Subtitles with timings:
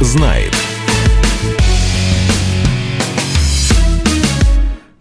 [0.00, 0.52] знает.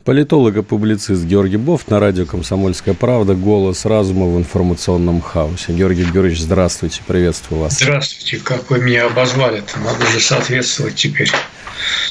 [0.05, 3.35] Политолог и публицист Георгий Бов на радио «Комсомольская правда».
[3.35, 5.71] Голос разума в информационном хаосе.
[5.71, 7.77] Георгий Георгиевич, здравствуйте, приветствую вас.
[7.80, 9.80] Здравствуйте, как вы меня обозвали -то?
[9.84, 11.29] Надо же соответствовать теперь.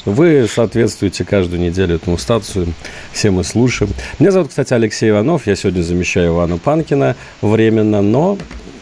[0.05, 2.73] Вы соответствуете каждую неделю этому статусу.
[3.11, 3.91] Все мы слушаем.
[4.17, 5.45] Меня зовут, кстати, Алексей Иванов.
[5.45, 8.37] Я сегодня замещаю Ивана Панкина временно, но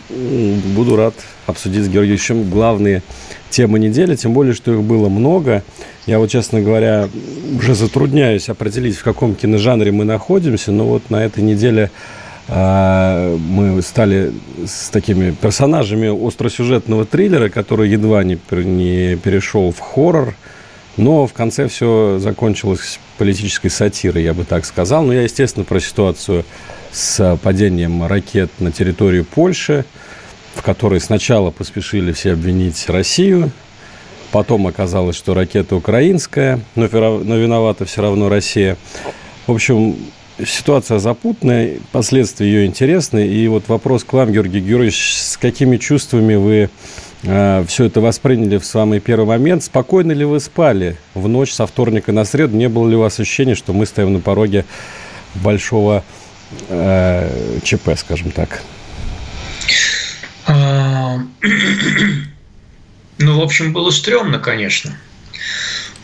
[0.10, 1.14] буду рад
[1.46, 3.02] обсудить с Георгиевичем главные
[3.50, 5.64] темы недели, тем более, что их было много.
[6.06, 7.10] Я вот, честно говоря,
[7.58, 11.92] уже затрудняюсь определить, в каком киножанре мы находимся, но вот на этой неделе
[12.48, 14.32] э, мы стали
[14.66, 20.36] с такими персонажами остросюжетного триллера, который едва не, не перешел в хоррор,
[20.98, 25.04] но в конце все закончилось политической сатирой, я бы так сказал.
[25.04, 26.44] Но я, естественно, про ситуацию
[26.92, 29.86] с падением ракет на территорию Польши,
[30.56, 33.52] в которой сначала поспешили все обвинить Россию,
[34.32, 38.78] потом оказалось, что ракета украинская, но, но виновата все равно Россия.
[39.46, 39.96] В общем,
[40.46, 43.28] ситуация запутанная, последствия ее интересны.
[43.28, 46.70] И вот вопрос к вам, Георгий Георгиевич, с какими чувствами вы
[47.28, 49.64] э, все это восприняли в самый первый момент?
[49.64, 52.56] Спокойно ли вы спали в ночь со вторника на среду?
[52.56, 54.66] Не было ли у вас ощущения, что мы стоим на пороге
[55.36, 56.04] большого
[56.70, 58.62] э, ЧП, скажем так?
[60.48, 61.20] А,
[63.18, 64.98] ну, в общем, было стрёмно, конечно.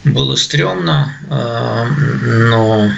[0.03, 2.91] Было стрёмно, а, но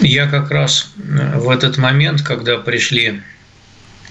[0.00, 3.22] я как раз в этот момент, когда пришли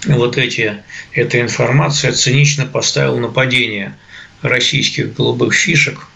[0.06, 3.96] вот эти, эта информация, цинично поставил нападение
[4.42, 6.06] российских голубых фишек.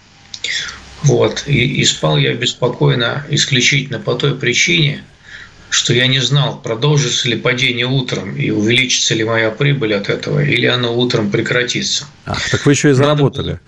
[1.02, 1.44] Вот.
[1.46, 5.02] И, и спал я беспокойно исключительно по той причине–
[5.70, 10.42] что я не знал, продолжится ли падение утром и увеличится ли моя прибыль от этого,
[10.42, 12.06] или оно утром прекратится.
[12.24, 13.60] Ах, так вы еще и заработали.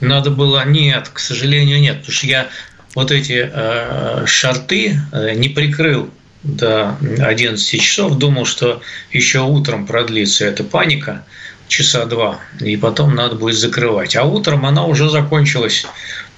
[0.00, 2.48] Надо было, надо было нет, к сожалению, нет, потому что я
[2.94, 6.10] вот эти э, шарты э, не прикрыл
[6.44, 11.24] до 11 часов, думал, что еще утром продлится эта паника
[11.66, 14.14] часа два, и потом надо будет закрывать.
[14.16, 15.86] А утром она уже закончилась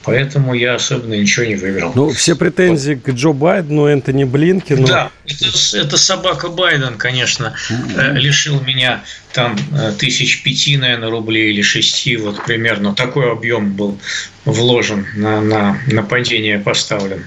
[0.06, 1.90] Поэтому я особенно ничего не выиграл.
[1.96, 3.02] Ну, все претензии вот.
[3.02, 4.86] к Джо Байдену, Энтони Блинкину.
[4.86, 8.12] Да, это, это собака Байден, конечно, mm-hmm.
[8.14, 9.02] лишил меня
[9.36, 13.98] там э, тысяч пяти, наверное, рублей или шести, вот примерно такой объем был
[14.46, 17.22] вложен на, на нападение поставлен.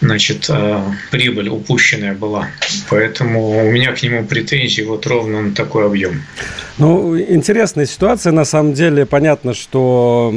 [0.00, 0.82] Значит, э,
[1.12, 2.48] прибыль упущенная была.
[2.90, 6.22] Поэтому у меня к нему претензии вот ровно на такой объем.
[6.78, 9.06] Ну, интересная ситуация, на самом деле.
[9.06, 10.34] Понятно, что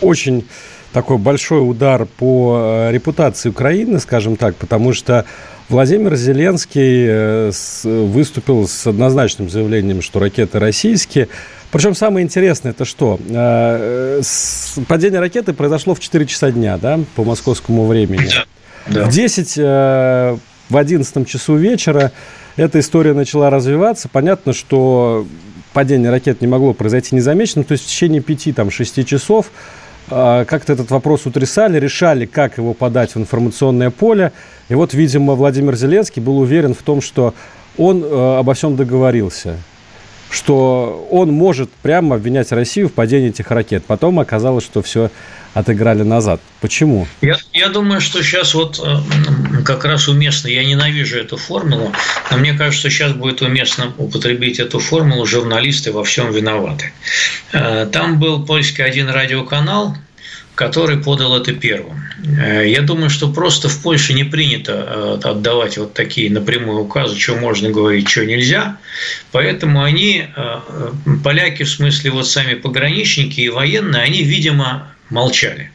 [0.00, 0.44] очень
[0.92, 5.24] такой большой удар по репутации Украины, скажем так, потому что
[5.68, 7.50] Владимир Зеленский э,
[7.84, 11.28] выступил с однозначным заявлением, что ракеты российские.
[11.70, 13.20] Причем самое интересное, это что?
[13.28, 14.22] Э,
[14.88, 18.30] падение ракеты произошло в 4 часа дня, да, по московскому времени.
[18.86, 19.04] Да.
[19.04, 20.38] В 10, э,
[20.70, 22.12] в 11 часу вечера
[22.56, 24.08] эта история начала развиваться.
[24.08, 25.26] Понятно, что
[25.74, 27.64] падение ракет не могло произойти незамеченным.
[27.64, 29.50] То есть в течение 5-6 часов
[30.08, 34.32] как-то этот вопрос утрясали, решали, как его подать в информационное поле.
[34.68, 37.34] И вот, видимо, Владимир Зеленский был уверен в том, что
[37.76, 39.56] он э, обо всем договорился
[40.30, 43.84] что он может прямо обвинять Россию в падении этих ракет.
[43.86, 45.10] Потом оказалось, что все
[45.54, 46.40] отыграли назад.
[46.60, 47.06] Почему?
[47.20, 51.92] Я, я думаю, что сейчас вот э, как раз уместно, я ненавижу эту формулу,
[52.30, 56.92] но мне кажется, что сейчас будет уместно употребить эту формулу, журналисты во всем виноваты.
[57.52, 59.96] Э, там был польский один радиоканал,
[60.58, 62.02] который подал это первым.
[62.36, 67.16] Э, я думаю, что просто в Польше не принято э, отдавать вот такие напрямую указы,
[67.16, 68.76] что можно говорить, что нельзя.
[69.30, 70.60] Поэтому они, э,
[71.22, 75.70] поляки, в смысле вот сами пограничники и военные, они, видимо, молчали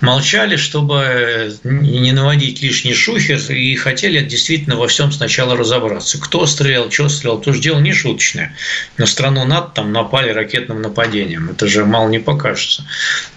[0.00, 6.20] молчали, чтобы не наводить лишний шухер, и хотели действительно во всем сначала разобраться.
[6.20, 8.54] Кто стрелял, что стрелял, то же дело не шуточное.
[8.96, 11.50] На страну НАТО там напали ракетным нападением.
[11.50, 12.84] Это же мало не покажется.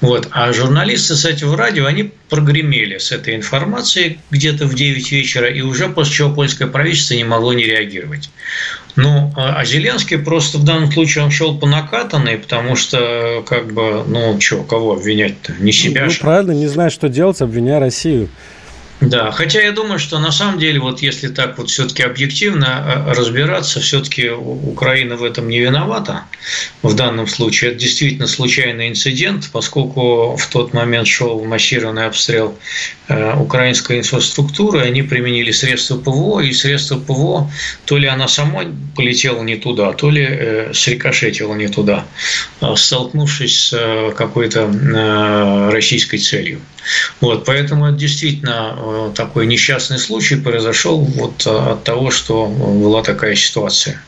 [0.02, 0.28] Вот.
[0.32, 5.62] А журналисты с этим радио, они прогремели с этой информацией где-то в 9 вечера, и
[5.62, 8.30] уже после чего польское правительство не могло не реагировать.
[8.96, 13.72] Ну, а, а Зеленский просто в данном случае он шел по накатанной, потому что, как
[13.74, 15.54] бы, ну, что, кого обвинять-то?
[15.60, 16.20] Не себя ну, же.
[16.20, 18.30] правильно, не знаю, что делать, обвиняя Россию.
[19.02, 23.14] Да, хотя я думаю, что на самом деле, вот если так вот все-таки объективно э,
[23.14, 26.26] разбираться, все-таки Украина в этом не виновата.
[26.84, 32.56] В данном случае это действительно случайный инцидент, поскольку в тот момент шел массированный обстрел
[33.08, 37.52] э, украинской инфраструктуры, они применили средства ПВО, и средства ПВО,
[37.86, 38.66] то ли она сама
[38.96, 42.06] полетела не туда, то ли э, срикошетила не туда,
[42.76, 46.62] столкнувшись с какой-то российской целью.
[47.20, 53.04] Вот, поэтому это действительно э, такой несчастный случай произошел вот э, от того, что была
[53.04, 54.02] такая ситуация.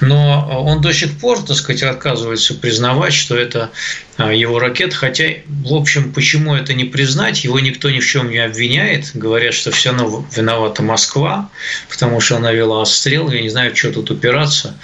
[0.00, 3.70] Но он до сих пор, так сказать, отказывается признавать, что это
[4.18, 8.30] э, его ракета, хотя, в общем, почему это не признать, его никто ни в чем
[8.30, 11.50] не обвиняет, говорят, что все равно виновата Москва,
[11.88, 14.76] потому что она вела отстрел, я не знаю, что тут упираться,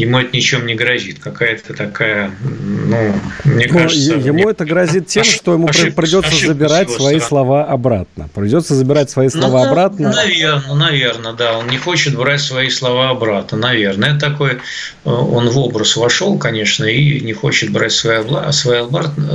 [0.00, 1.18] ему это ничем не грозит.
[1.18, 3.14] Какая-то такая, ну,
[3.44, 4.14] мне Но кажется...
[4.14, 4.50] Ему мне...
[4.50, 5.34] это грозит тем, ошиб...
[5.34, 5.94] что ему ошиб...
[5.94, 7.20] придется забирать свои стороны.
[7.20, 8.28] слова обратно.
[8.34, 10.12] Придется забирать свои ну слова ну, обратно.
[10.12, 11.58] Наверное, наверное, да.
[11.58, 14.10] Он не хочет брать свои слова обратно, наверное.
[14.10, 14.58] Это такой, э,
[15.04, 18.22] он в образ вошел, конечно, и не хочет брать свои,
[18.52, 18.82] свои,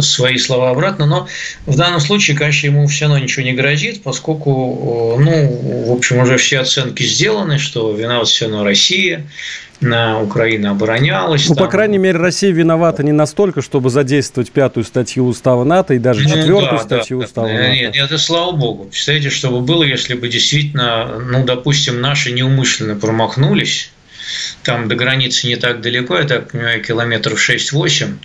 [0.01, 1.27] свои слова обратно, но
[1.65, 6.37] в данном случае, конечно, ему все равно ничего не грозит, поскольку, ну, в общем, уже
[6.37, 9.25] все оценки сделаны, что виноват все равно Россия,
[9.81, 11.47] Украина оборонялась.
[11.49, 11.65] Ну, там.
[11.65, 16.23] по крайней мере, Россия виновата не настолько, чтобы задействовать пятую статью Устава НАТО и даже
[16.23, 17.71] ну, четвертую да, статью да, Устава НАТО.
[17.71, 18.85] Нет, это слава богу.
[18.85, 23.91] Представляете, что бы было, если бы действительно, ну, допустим, наши неумышленно промахнулись,
[24.63, 28.15] там до границы не так далеко, я так понимаю, километров 6-8,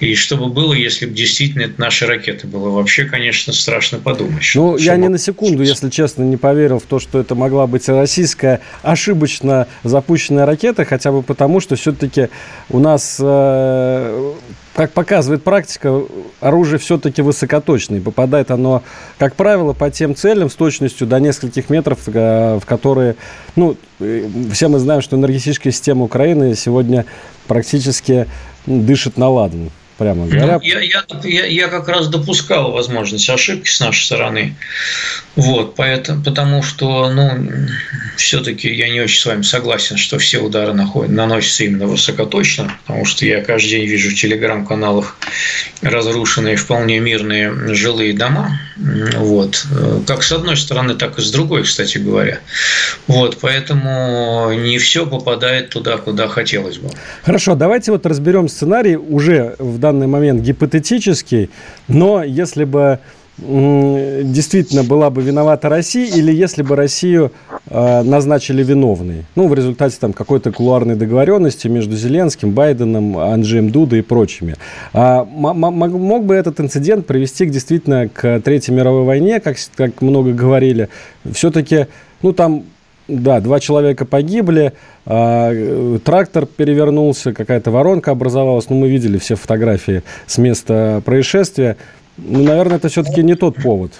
[0.00, 2.70] и что бы было, если бы действительно это наши ракеты было?
[2.70, 4.42] Вообще, конечно, страшно подумать.
[4.54, 7.86] Ну, я ни на секунду, если честно, не поверил в то, что это могла быть
[7.88, 12.28] российская ошибочно запущенная ракета, хотя бы потому, что все-таки
[12.70, 14.32] у нас, э,
[14.74, 16.02] как показывает практика,
[16.40, 18.00] оружие все-таки высокоточное.
[18.00, 18.82] Попадает оно,
[19.18, 23.16] как правило, по тем целям с точностью до нескольких метров, э, в которые,
[23.54, 27.04] ну, э, все мы знаем, что энергетическая система Украины сегодня
[27.46, 28.26] практически
[28.64, 29.70] дышит на ладан
[30.00, 30.58] прямо ну, говоря.
[30.62, 34.56] Я, я, я, я как раз допускал возможность ошибки с нашей стороны.
[35.36, 37.46] Вот, поэтому, потому что, ну,
[38.16, 43.04] все-таки я не очень с вами согласен, что все удары находят, наносятся именно высокоточно, потому
[43.04, 45.16] что я каждый день вижу в телеграм-каналах
[45.82, 48.58] разрушенные вполне мирные жилые дома.
[48.76, 49.66] Вот.
[50.06, 52.40] Как с одной стороны, так и с другой, кстати говоря.
[53.06, 56.88] Вот, поэтому не все попадает туда, куда хотелось бы.
[57.22, 61.50] Хорошо, давайте вот разберем сценарий уже в данном данный момент гипотетический,
[61.88, 63.00] но если бы
[63.38, 67.32] действительно была бы виновата Россия, или если бы Россию
[67.68, 69.24] э, назначили виновной.
[69.34, 74.56] Ну, в результате там какой-то кулуарной договоренности между Зеленским, Байденом, Анджеем Дуда и прочими.
[74.92, 80.32] А, мог бы этот инцидент привести к, действительно к Третьей мировой войне, как, как много
[80.32, 80.88] говорили.
[81.32, 81.86] Все-таки,
[82.22, 82.64] ну, там
[83.10, 84.72] да, два человека погибли,
[85.06, 88.68] а, трактор перевернулся, какая-то воронка образовалась.
[88.68, 91.76] Ну, мы видели все фотографии с места происшествия.
[92.16, 93.92] Ну, наверное, это все-таки не тот повод.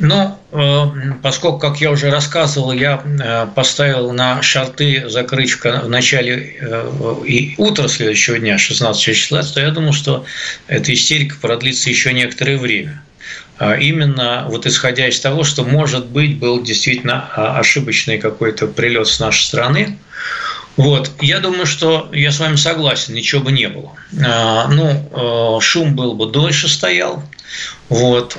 [0.00, 0.84] Ну, э,
[1.22, 7.54] поскольку, как я уже рассказывал, я э, поставил на шарты закрыть в начале э, и
[7.58, 10.24] утро следующего дня, 16 числа, то я думал, что
[10.68, 13.02] эта истерика продлится еще некоторое время.
[13.58, 19.08] А именно вот исходя из того, что, может быть, был действительно а, ошибочный какой-то прилет
[19.08, 19.98] с нашей стороны.
[20.76, 21.10] Вот.
[21.20, 23.92] Я думаю, что я с вами согласен, ничего бы не было.
[24.24, 27.24] А, ну, шум был бы дольше стоял,
[27.88, 28.32] вот,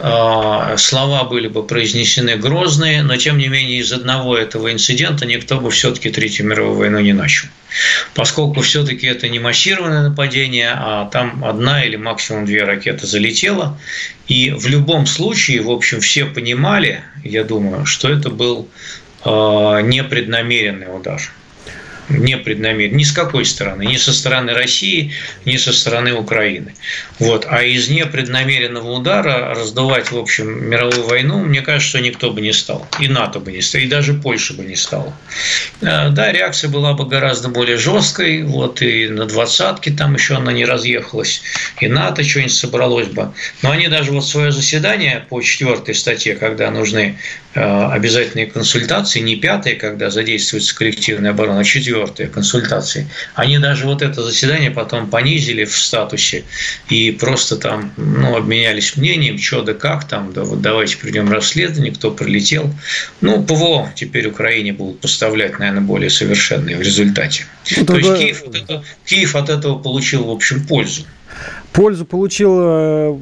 [0.78, 5.72] слова были бы произнесены грозные, но тем не менее из одного этого инцидента никто бы
[5.72, 7.48] все-таки Третью мировую войну не начал.
[8.14, 13.78] Поскольку все-таки это не массированное нападение, а там одна или максимум две ракеты залетело.
[14.28, 18.68] И в любом случае, в общем, все понимали, я думаю, что это был
[19.24, 21.22] а, непреднамеренный удар
[22.10, 25.14] непреднамеренно, ни с какой стороны, ни со стороны России,
[25.46, 26.74] ни со стороны Украины.
[27.20, 27.46] Вот.
[27.50, 32.88] А из непреднамеренного удара раздувать, в общем, мировую войну, мне кажется, никто бы не стал.
[33.00, 35.14] И НАТО бы не стал, и даже Польша бы не стала.
[35.82, 40.52] Э, да, реакция была бы гораздо более жесткой, вот, и на двадцатке там еще она
[40.52, 41.42] не разъехалась,
[41.80, 43.32] и НАТО что-нибудь собралось бы.
[43.62, 47.18] Но они даже вот свое заседание по четвертой статье, когда нужны
[47.54, 53.08] э, обязательные консультации, не пятая, когда задействуется коллективная оборона, а четвертая, четвертые консультации.
[53.36, 56.44] Они даже вот это заседание потом понизили в статусе
[56.90, 61.94] и просто там ну, обменялись мнением, что да как там, да вот давайте придем расследование,
[61.94, 62.74] кто прилетел.
[63.22, 67.46] Ну, ПВО теперь Украине будут поставлять, наверное, более совершенные в результате.
[67.78, 71.04] Ну, То есть Киев от, этого, Киев от этого получил, в общем, пользу.
[71.72, 73.18] Пользу получил, э,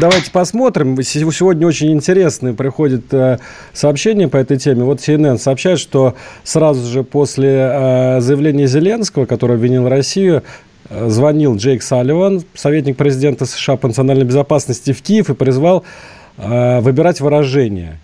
[0.00, 1.00] давайте посмотрим.
[1.02, 3.38] Сегодня очень интересные приходят э,
[3.72, 4.82] сообщения по этой теме.
[4.84, 10.42] Вот CNN сообщает, что сразу же после э, заявления Зеленского, который обвинил Россию,
[10.90, 15.84] звонил Джейк Салливан, советник президента США по национальной безопасности в Киев и призвал
[16.36, 17.98] выбирать выражение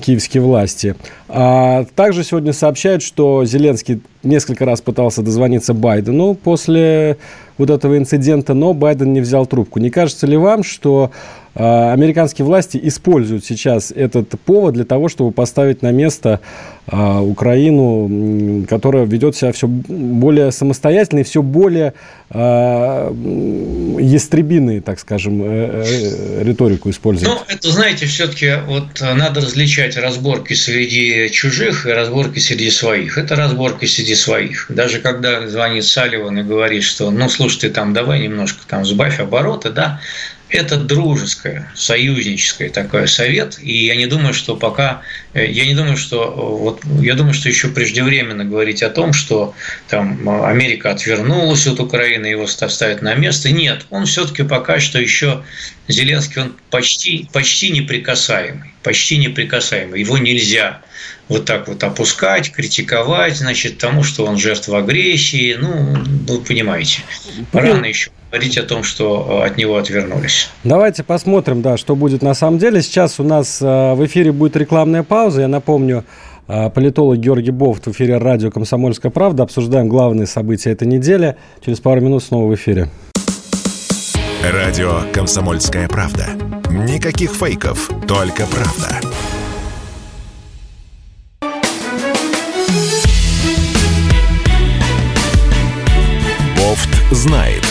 [0.00, 0.94] киевские власти.
[1.28, 7.16] А также сегодня сообщают, что Зеленский несколько раз пытался дозвониться Байдену после
[7.58, 9.78] вот этого инцидента, но Байден не взял трубку.
[9.78, 11.10] Не кажется ли вам, что
[11.56, 16.40] американские власти используют сейчас этот повод для того, чтобы поставить на место
[16.86, 21.94] э, Украину, которая ведет себя все более самостоятельно и все более
[22.30, 23.12] э,
[24.00, 27.30] ястребиные, так скажем, э, э, риторику использует?
[27.32, 33.16] Ну, это, знаете, все-таки вот надо различать разборки среди чужих и разборки среди своих.
[33.16, 34.66] Это разборки среди своих.
[34.68, 39.20] Даже когда звонит Салливан и говорит, что, ну, слушай, ты там давай немножко там сбавь
[39.20, 40.00] обороты, да,
[40.48, 45.02] это дружеское, союзническое такой совет, и я не думаю, что пока,
[45.34, 49.54] э, я не думаю, что вот, я думаю, что еще преждевременно говорить о том, что
[49.88, 53.50] там Америка отвернулась от Украины, его ставят на место.
[53.50, 55.42] Нет, он все-таки пока что еще
[55.88, 60.00] Зеленский, он почти, почти неприкасаемый, почти неприкасаемый.
[60.00, 60.80] Его нельзя
[61.28, 65.56] вот так вот опускать, критиковать, значит, тому, что он жертва агрессии.
[65.58, 65.96] Ну,
[66.28, 67.00] вы понимаете,
[67.52, 70.50] рано еще говорить о том, что э, от него отвернулись.
[70.62, 72.82] Давайте посмотрим, да, что будет на самом деле.
[72.82, 75.40] Сейчас у нас э, в эфире будет рекламная пауза.
[75.40, 76.04] Я напомню,
[76.46, 79.44] э, политолог Георгий Бофт в эфире радио «Комсомольская правда».
[79.44, 81.36] Обсуждаем главные события этой недели.
[81.64, 82.90] Через пару минут снова в эфире.
[84.42, 86.26] Радио «Комсомольская правда».
[86.70, 89.00] Никаких фейков, только правда.
[96.58, 97.65] Бофт знает.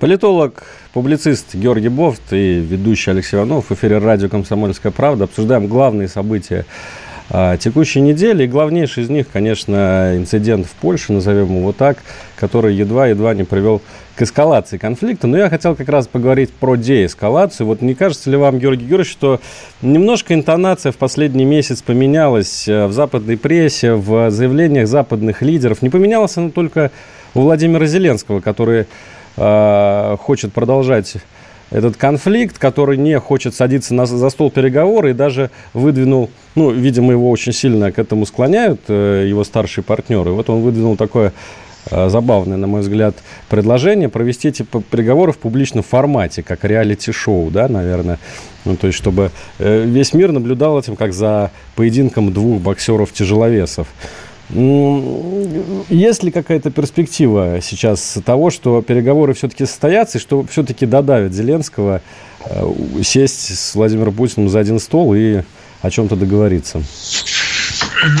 [0.00, 0.62] Политолог,
[0.92, 5.24] публицист Георгий Бофт и ведущий Алексей Иванов в эфире радио «Комсомольская правда».
[5.24, 6.66] Обсуждаем главные события
[7.30, 8.44] а, текущей недели.
[8.44, 11.98] И главнейший из них, конечно, инцидент в Польше, назовем его так,
[12.36, 13.82] который едва-едва не привел
[14.14, 15.26] к эскалации конфликта.
[15.26, 17.66] Но я хотел как раз поговорить про деэскалацию.
[17.66, 19.40] Вот не кажется ли вам, Георгий Георгиевич, что
[19.82, 25.82] немножко интонация в последний месяц поменялась э, в западной прессе, в заявлениях западных лидеров?
[25.82, 26.92] Не поменялась она только
[27.34, 28.86] у Владимира Зеленского, который
[29.38, 31.16] Э, хочет продолжать
[31.70, 37.12] этот конфликт, который не хочет садиться на, за стол переговоры и даже выдвинул, ну, видимо,
[37.12, 40.30] его очень сильно к этому склоняют э, его старшие партнеры.
[40.32, 41.32] Вот он выдвинул такое
[41.90, 43.14] э, забавное, на мой взгляд,
[43.48, 48.18] предложение провести типа переговоры в публичном формате, как реалити-шоу, да, наверное.
[48.64, 53.86] Ну, то есть, чтобы э, весь мир наблюдал этим, как за поединком двух боксеров-тяжеловесов.
[54.50, 62.00] Есть ли какая-то перспектива сейчас того, что переговоры все-таки состоятся, и что все-таки додавят Зеленского
[62.46, 65.42] э, сесть с Владимиром Путиным за один стол и
[65.82, 66.82] о чем-то договориться?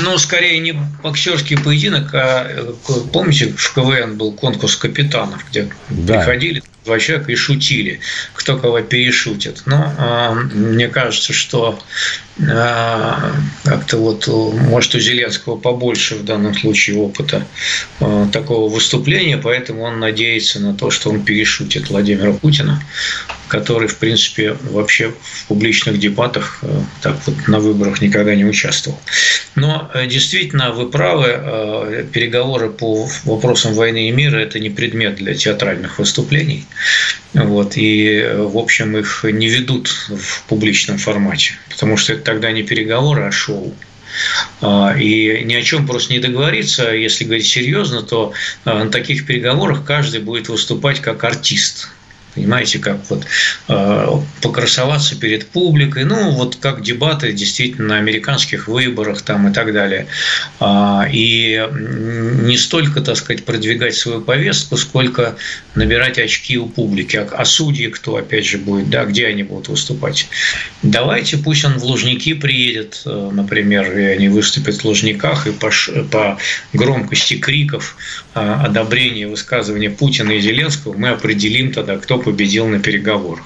[0.02, 2.72] Ну, скорее не боксерский поединок, а э,
[3.10, 6.18] помните, в КВН был конкурс капитанов, где да.
[6.18, 8.00] приходили два человека и шутили,
[8.32, 9.62] кто кого перешутит.
[9.66, 11.78] Но э, мне кажется, что
[12.38, 13.14] э,
[13.64, 17.46] как-то вот, может, у Зеленского побольше в данном случае опыта
[18.00, 22.82] э, такого выступления, поэтому он надеется на то, что он перешутит Владимира Путина,
[23.48, 28.98] который, в принципе, вообще в публичных дебатах э, так вот на выборах никогда не участвовал.
[29.54, 35.16] Но э, действительно, вы правы, э, переговоры по вопросам войны и мира– это не предмет
[35.16, 36.66] для театральных выступлений.
[37.34, 42.62] Вот, и, в общем, их не ведут в публичном формате, потому что это тогда не
[42.62, 43.74] переговоры, а шоу.
[44.60, 48.32] А, и ни о чем просто не договориться, если говорить серьезно, то
[48.64, 51.90] а, на таких переговорах каждый будет выступать как артист.
[52.38, 53.26] Понимаете, как вот
[53.68, 54.06] э,
[54.42, 60.06] покрасоваться перед публикой, ну, вот как дебаты действительно на американских выборах там и так далее.
[60.60, 65.36] А, и не столько, так сказать, продвигать свою повестку, сколько
[65.74, 67.16] набирать очки у публики.
[67.16, 70.28] А, а судьи кто, опять же, будет, да, где они будут выступать.
[70.82, 75.72] Давайте, пусть он в Лужники приедет, э, например, и они выступят в Лужниках, и по,
[76.10, 76.38] по
[76.72, 77.96] громкости криков
[78.36, 83.44] э, одобрения высказывания Путина и Зеленского мы определим тогда, кто победил на переговорах.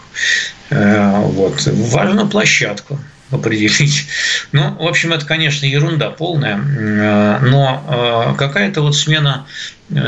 [0.71, 1.63] Э, вот.
[1.67, 2.99] Важно площадку
[3.31, 4.09] определить.
[4.53, 9.47] Ну, в общем, это, конечно, ерунда полная, э, но э, какая-то вот смена,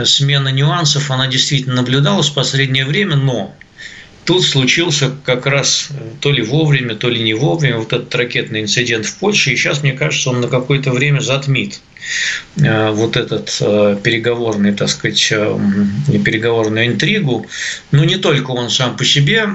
[0.05, 3.55] смена нюансов, она действительно наблюдалась в последнее время, но
[4.25, 5.89] тут случился как раз
[6.21, 9.83] то ли вовремя, то ли не вовремя вот этот ракетный инцидент в Польше, и сейчас,
[9.83, 11.81] мне кажется, он на какое-то время затмит
[12.57, 15.59] э, вот этот э, переговорный, так сказать, э,
[16.25, 17.47] переговорную интригу.
[17.91, 19.49] Но не только он сам по себе,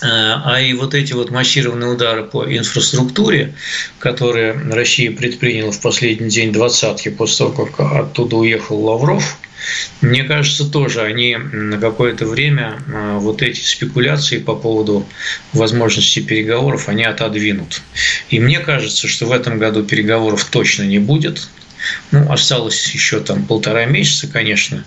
[0.00, 3.54] а и вот эти вот массированные удары по инфраструктуре,
[3.98, 9.38] которые Россия предприняла в последний день двадцатки после того, как оттуда уехал Лавров,
[10.00, 15.06] мне кажется, тоже они на какое-то время а, вот эти спекуляции по поводу
[15.52, 17.82] возможности переговоров, они отодвинут.
[18.30, 21.48] И мне кажется, что в этом году переговоров точно не будет.
[22.10, 24.84] Ну, осталось еще там полтора месяца, конечно.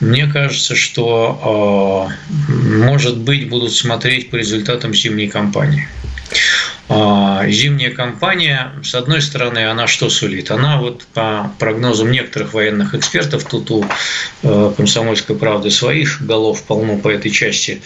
[0.00, 2.12] Мне кажется, что, а,
[2.48, 5.88] может быть, будут смотреть по результатам зимней кампании.
[6.86, 10.50] А, зимняя кампания, с одной стороны, она что сулит?
[10.50, 13.86] Она вот по прогнозам некоторых военных экспертов, тут у
[14.42, 17.80] э, «Комсомольской правды» своих голов полно по этой части,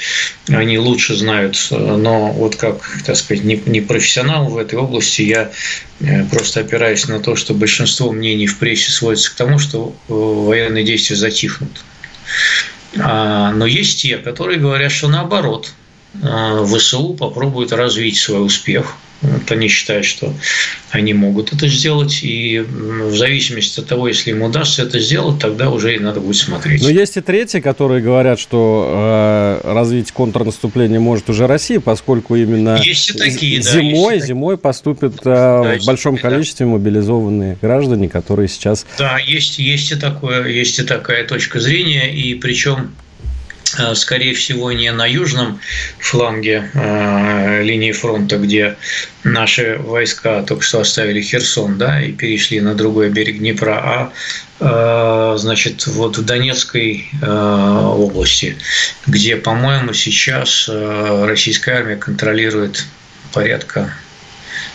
[0.48, 5.52] они лучше знают, но вот как, так сказать, не профессионал в этой области, я
[6.00, 10.12] э, просто опираюсь на то, что большинство мнений в прессе сводится к тому, что э,
[10.12, 11.84] военные действия затихнут.
[12.98, 15.87] А, но есть те, которые говорят, что наоборот– Э,
[16.22, 18.96] ВСУ попробует развить свой успех.
[19.20, 20.32] Вот они считают, что
[20.90, 25.70] они могут это сделать, и в зависимости от того, если им удастся это сделать, тогда
[25.70, 26.82] уже и надо будет смотреть.
[26.82, 32.80] Но есть и третьи, которые говорят, что э, развить контрнаступление может уже Россия, поскольку именно
[32.80, 36.72] есть и такие, зимой, да, зимой поступят э, да, в большом такие, количестве да.
[36.72, 38.86] мобилизованные граждане, которые сейчас...
[38.98, 43.07] Да, есть, есть, и такое, есть и такая точка зрения, и причем Э,
[43.94, 45.60] скорее всего, не на южном
[45.98, 48.76] фланге э, линии фронта, где
[49.24, 54.12] наши войска только что оставили Херсон, да, и перешли на другой берег Днепра, а
[54.60, 58.56] э, значит, вот в Донецкой области,
[59.06, 62.84] где, по-моему, сейчас российская армия контролирует
[63.32, 63.92] порядка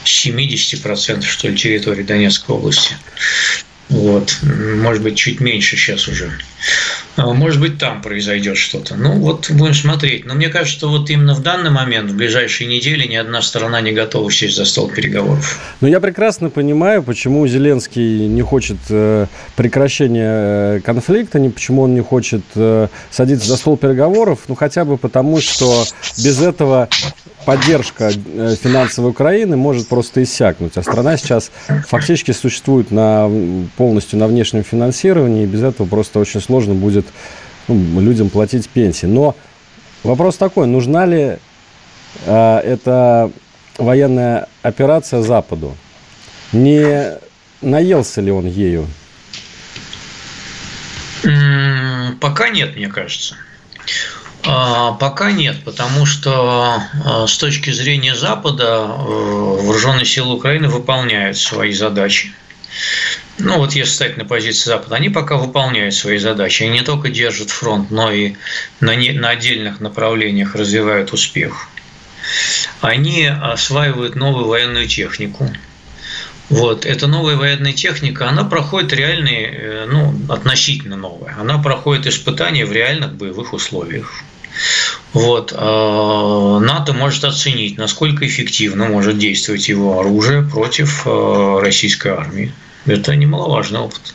[0.05, 2.95] 70% что ли территории Донецкой области.
[3.89, 4.37] Вот.
[4.43, 6.31] Может быть, чуть меньше сейчас уже.
[7.15, 8.95] А, может быть, там произойдет что-то.
[8.95, 10.25] Ну, вот будем смотреть.
[10.25, 13.81] Но мне кажется, что вот именно в данный момент, в ближайшие недели, ни одна сторона
[13.81, 15.59] не готова сесть за стол переговоров.
[15.81, 22.01] Но я прекрасно понимаю, почему Зеленский не хочет э, прекращения э, конфликта, почему он не
[22.01, 25.85] хочет э, садиться за стол переговоров, ну, хотя бы потому, что
[26.17, 26.89] без этого
[27.45, 30.77] поддержка финансовой Украины может просто иссякнуть.
[30.77, 31.51] А страна сейчас
[31.87, 33.29] фактически существует на,
[33.75, 37.05] полностью на внешнем финансировании, и без этого просто очень сложно будет
[37.67, 39.05] ну, людям платить пенсии.
[39.05, 39.35] Но
[40.03, 41.37] вопрос такой, нужна ли
[42.25, 43.31] э, эта
[43.77, 45.75] военная операция Западу?
[46.51, 47.17] Не
[47.61, 48.87] наелся ли он ею?
[52.19, 53.35] Пока нет, мне кажется.
[54.45, 61.37] А, пока нет, потому что а, с точки зрения Запада э, вооруженные силы Украины выполняют
[61.37, 62.33] свои задачи.
[63.39, 66.63] Ну вот если стать на позиции Запада, они пока выполняют свои задачи.
[66.63, 68.35] Они не только держат фронт, но и
[68.79, 71.67] на, не, на отдельных направлениях развивают успех.
[72.81, 75.51] Они осваивают новую военную технику.
[76.49, 82.65] Вот, эта новая военная техника, она проходит реальные, э, ну, относительно новая, она проходит испытания
[82.65, 84.23] в реальных боевых условиях.
[85.13, 85.53] Вот.
[85.55, 92.51] А, НАТО может оценить, насколько эффективно может действовать его оружие против а, российской армии.
[92.85, 94.13] Это немаловажный опыт.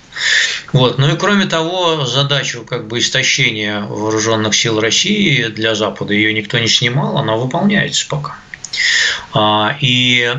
[0.73, 0.99] Вот.
[0.99, 6.59] Ну и кроме того, задачу как бы истощения вооруженных сил России для Запада ее никто
[6.59, 8.37] не снимал, она выполняется пока.
[9.33, 10.31] А, и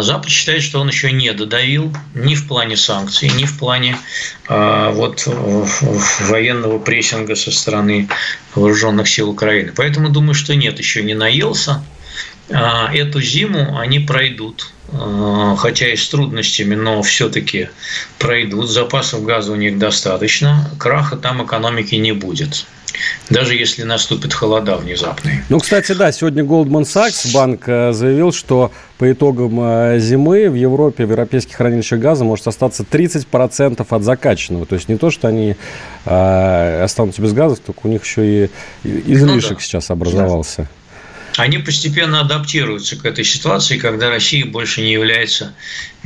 [0.00, 3.96] Запад считает, что он еще не додавил ни в плане санкций, ни в плане
[4.48, 5.26] а, вот,
[6.20, 8.08] военного прессинга со стороны
[8.54, 9.72] вооруженных сил Украины.
[9.74, 11.82] Поэтому думаю, что нет, еще не наелся.
[12.50, 14.72] А, эту зиму они пройдут,
[15.58, 17.68] хотя и с трудностями, но все-таки
[18.18, 18.70] пройдут.
[18.70, 22.66] Запасов газа у них достаточно, краха там экономики не будет
[23.30, 25.44] даже если наступит холода внезапные.
[25.48, 30.54] Ну, кстати, да, сегодня Goldman Sachs банк э, заявил, что по итогам э, зимы в
[30.54, 34.66] Европе, в европейских хранилищах газа может остаться 30% от закачанного.
[34.66, 35.56] То есть не то, что они
[36.04, 38.50] э, останутся без газа, только у них еще и
[38.84, 39.62] излишек ну, да.
[39.62, 40.68] сейчас образовался.
[41.38, 45.54] Они постепенно адаптируются к этой ситуации, когда Россия больше не является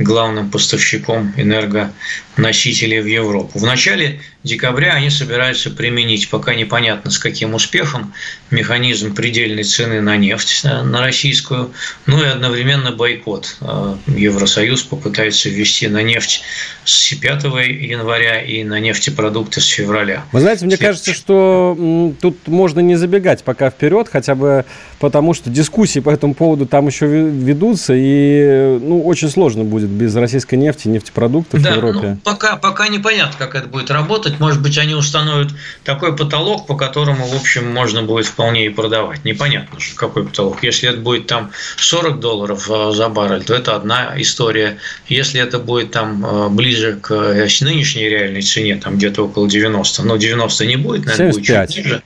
[0.03, 3.59] главным поставщиком энергоносителей в Европу.
[3.59, 8.13] В начале декабря они собираются применить, пока непонятно с каким успехом,
[8.49, 11.71] механизм предельной цены на нефть э, на российскую,
[12.05, 13.57] ну и одновременно бойкот.
[13.61, 16.41] Э, Евросоюз попытается ввести на нефть
[16.83, 20.25] с 5 января и на нефтепродукты с февраля.
[20.31, 24.65] Вы знаете, мне кажется, что тут можно не забегать пока вперед, хотя бы
[24.99, 30.15] потому, что дискуссии по этому поводу там еще ведутся, и ну, очень сложно будет без
[30.15, 32.07] российской нефти, нефтепродуктов да, в Европе.
[32.09, 34.39] Ну, пока, пока непонятно, как это будет работать.
[34.39, 35.49] Может быть, они установят
[35.83, 39.23] такой потолок, по которому, в общем, можно будет вполне и продавать.
[39.25, 40.63] Непонятно, какой потолок.
[40.63, 44.77] Если это будет там 40 долларов э, за баррель, то это одна история.
[45.07, 50.03] Если это будет там э, ближе к э, нынешней реальной цене, там где-то около 90,
[50.03, 51.67] но 90 не будет, наверное, 75.
[51.67, 52.03] будет чуть ниже.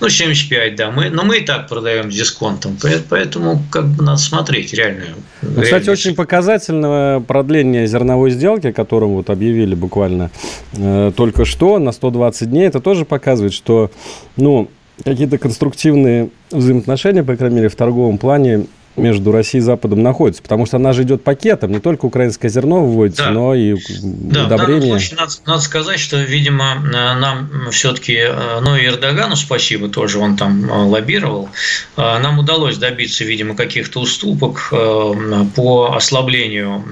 [0.00, 0.90] Ну, 75, да.
[0.90, 2.76] Мы, но мы и так продаем с дисконтом.
[3.08, 5.14] Поэтому как бы надо смотреть реальную.
[5.42, 10.30] Ну, кстати, очень показательное продление зерновой сделки, о котором вот объявили буквально
[10.72, 12.66] э, только что на 120 дней.
[12.66, 13.90] Это тоже показывает, что
[14.36, 14.68] ну,
[15.02, 20.42] какие-то конструктивные взаимоотношения, по крайней мере, в торговом плане между Россией и Западом находится?
[20.42, 23.30] Потому что она же идет пакетом, не только украинское зерно выводится, да.
[23.30, 24.98] но и да, удобрения.
[24.98, 28.20] Случае, надо, надо сказать, что, видимо, нам все-таки,
[28.62, 31.48] ну и Эрдогану спасибо тоже, он там э, лоббировал,
[31.96, 36.84] э, нам удалось добиться, видимо, каких-то уступок э, по ослаблению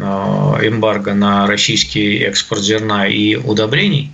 [0.63, 4.13] эмбарго на российский экспорт зерна и удобрений.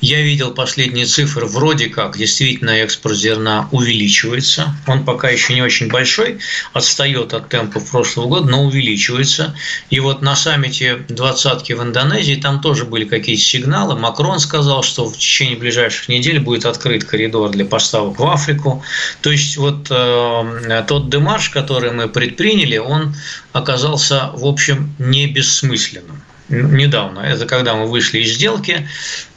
[0.00, 4.74] Я видел последние цифры, вроде как действительно экспорт зерна увеличивается.
[4.86, 6.38] Он пока еще не очень большой,
[6.72, 9.54] отстает от темпов прошлого года, но увеличивается.
[9.90, 13.96] И вот на саммите двадцатки в Индонезии там тоже были какие-то сигналы.
[13.96, 18.82] Макрон сказал, что в течение ближайших недель будет открыт коридор для поставок в Африку.
[19.20, 23.14] То есть вот э, тот демарш, который мы предприняли, он
[23.52, 27.20] оказался, в общем, не бессмысленным недавно.
[27.20, 28.86] Это когда мы вышли из сделки,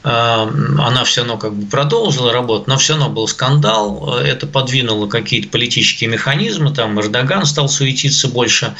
[0.02, 5.08] э, она все равно как бы продолжила работу, но все равно был скандал, это подвинуло
[5.08, 8.74] какие-то политические механизмы, там Эрдоган стал суетиться больше,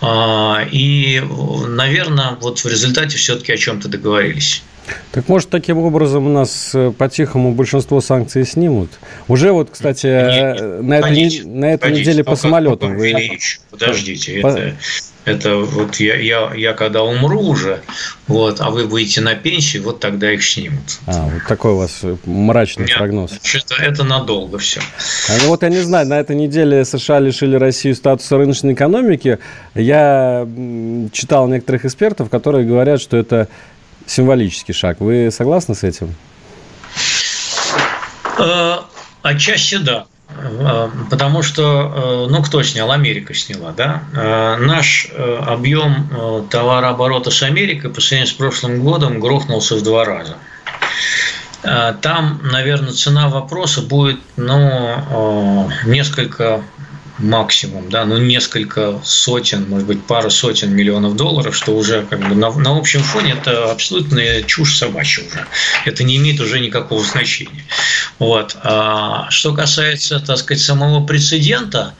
[0.00, 0.06] э,
[0.70, 1.22] и,
[1.68, 4.62] наверное, вот в результате все-таки о чем-то договорились.
[5.12, 8.90] Так может, таким образом у нас э, по-тихому большинство санкций снимут?
[9.28, 12.96] Уже вот, кстати, Нет, на, этой, на этой неделе по самолетам...
[12.96, 13.38] Вы...
[13.70, 14.48] Подождите, по...
[14.48, 14.76] это
[15.26, 17.82] это вот я, я, я когда умру уже,
[18.28, 21.00] вот, а вы выйдете на пенсию, вот тогда их снимут.
[21.06, 23.32] А, вот такой у вас мрачный Нет, прогноз.
[23.32, 24.80] Это, это надолго все.
[25.28, 29.40] А, ну вот я не знаю, на этой неделе США лишили Россию статуса рыночной экономики.
[29.74, 30.46] Я
[31.12, 33.48] читал некоторых экспертов, которые говорят, что это
[34.06, 35.00] символический шаг.
[35.00, 36.14] Вы согласны с этим?
[38.38, 38.76] Э,
[39.22, 40.06] отчасти да.
[40.42, 42.90] Э, потому что, э, ну, кто снял?
[42.90, 44.02] Америка сняла, да?
[44.12, 50.36] Э, наш объем товарооборота с Америкой по сравнению с прошлым годом грохнулся в два раза.
[51.62, 56.62] Там, наверное, цена вопроса будет, ну, несколько
[57.18, 62.34] максимум, да, ну несколько сотен, может быть, пара сотен миллионов долларов, что уже как бы
[62.34, 65.46] на, на общем фоне это абсолютная чушь собачья уже.
[65.84, 67.64] Это не имеет уже никакого значения.
[68.18, 68.56] Вот.
[68.62, 71.94] А что касается, так сказать, самого прецедента,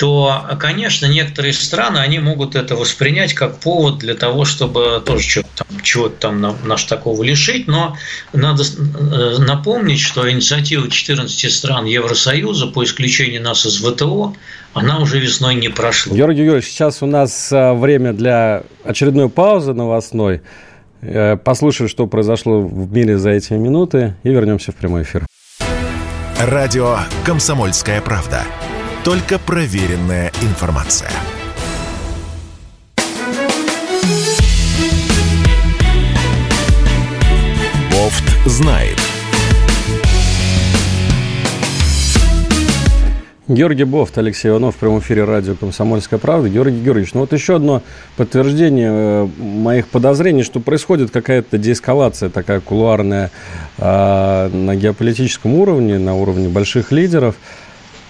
[0.00, 5.64] то, конечно, некоторые страны, они могут это воспринять как повод для того, чтобы тоже чего-то
[5.64, 7.98] там, чего-то там наш такого лишить, но
[8.32, 14.34] надо э, напомнить, что инициатива 14 стран Евросоюза по исключению нас из ВТО,
[14.72, 16.14] она уже весной не прошла.
[16.14, 20.42] Георгий Георгиевич, сейчас у нас э, время для очередной паузы новостной.
[21.02, 25.26] Э, послушаем, что произошло в мире за эти минуты, и вернемся в прямой эфир.
[26.38, 28.42] Радио «Комсомольская правда».
[29.04, 31.10] Только проверенная информация.
[37.90, 38.99] Бофт знает.
[43.50, 46.48] Георгий Бофт, Алексей Иванов в прямом эфире радио «Комсомольская правда».
[46.48, 47.82] Георгий Георгиевич, ну вот еще одно
[48.16, 53.32] подтверждение э, моих подозрений, что происходит какая-то деэскалация такая кулуарная
[53.76, 57.34] э, на геополитическом уровне, на уровне больших лидеров.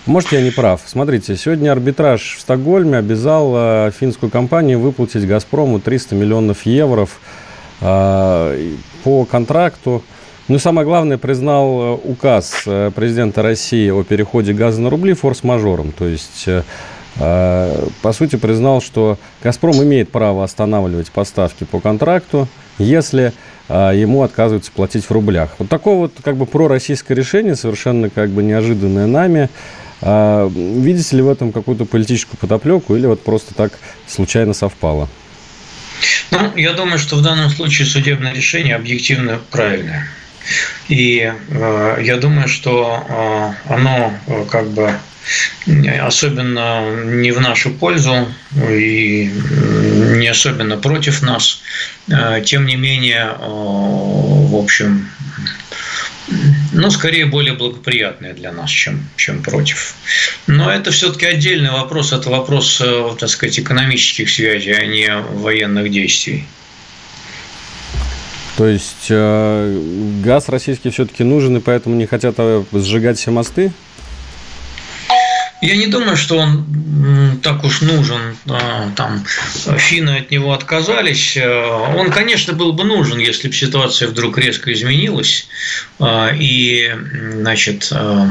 [0.04, 0.82] Может, я не прав.
[0.84, 7.08] Смотрите, сегодня арбитраж в Стокгольме обязал э, финскую компанию выплатить «Газпрому» 300 миллионов евро
[7.80, 8.72] э,
[9.04, 10.04] по контракту–
[10.50, 15.92] ну самое главное, признал э, указ э, президента России о переходе газа на рубли форс-мажором.
[15.92, 16.64] То есть, э,
[18.02, 23.32] по сути, признал, что «Газпром» имеет право останавливать поставки по контракту, если
[23.68, 25.50] ему отказываются платить в рублях.
[25.60, 29.48] Вот такое вот как бы пророссийское решение, совершенно как бы неожиданное нами.
[30.02, 35.08] А видите ли в этом какую-то политическую подоплеку или вот просто так случайно совпало?
[36.32, 40.08] Ну, я думаю, что в данном случае судебное решение объективно правильное.
[40.88, 44.94] И э, я думаю, что э, оно э, как бы
[46.00, 49.30] особенно не в нашу пользу и
[50.16, 51.62] не особенно против нас.
[52.44, 55.08] Тем не менее, в общем,
[56.72, 59.94] ну, скорее более благоприятное для нас, чем, чем против.
[60.48, 62.82] Но это все-таки отдельный вопрос, это вопрос,
[63.20, 66.46] так сказать, экономических связей, а не военных действий.
[68.60, 69.80] То есть э,
[70.22, 73.72] газ российский все-таки нужен, и поэтому не хотят э, сжигать все мосты?
[75.62, 78.36] Я не думаю, что он так уж нужен.
[78.96, 79.24] Там
[79.78, 81.38] финны от него отказались.
[81.38, 81.48] Э,
[81.96, 85.48] он, конечно, был бы нужен, если бы ситуация вдруг резко изменилась.
[85.98, 86.94] Э, и,
[87.36, 88.26] значит, э,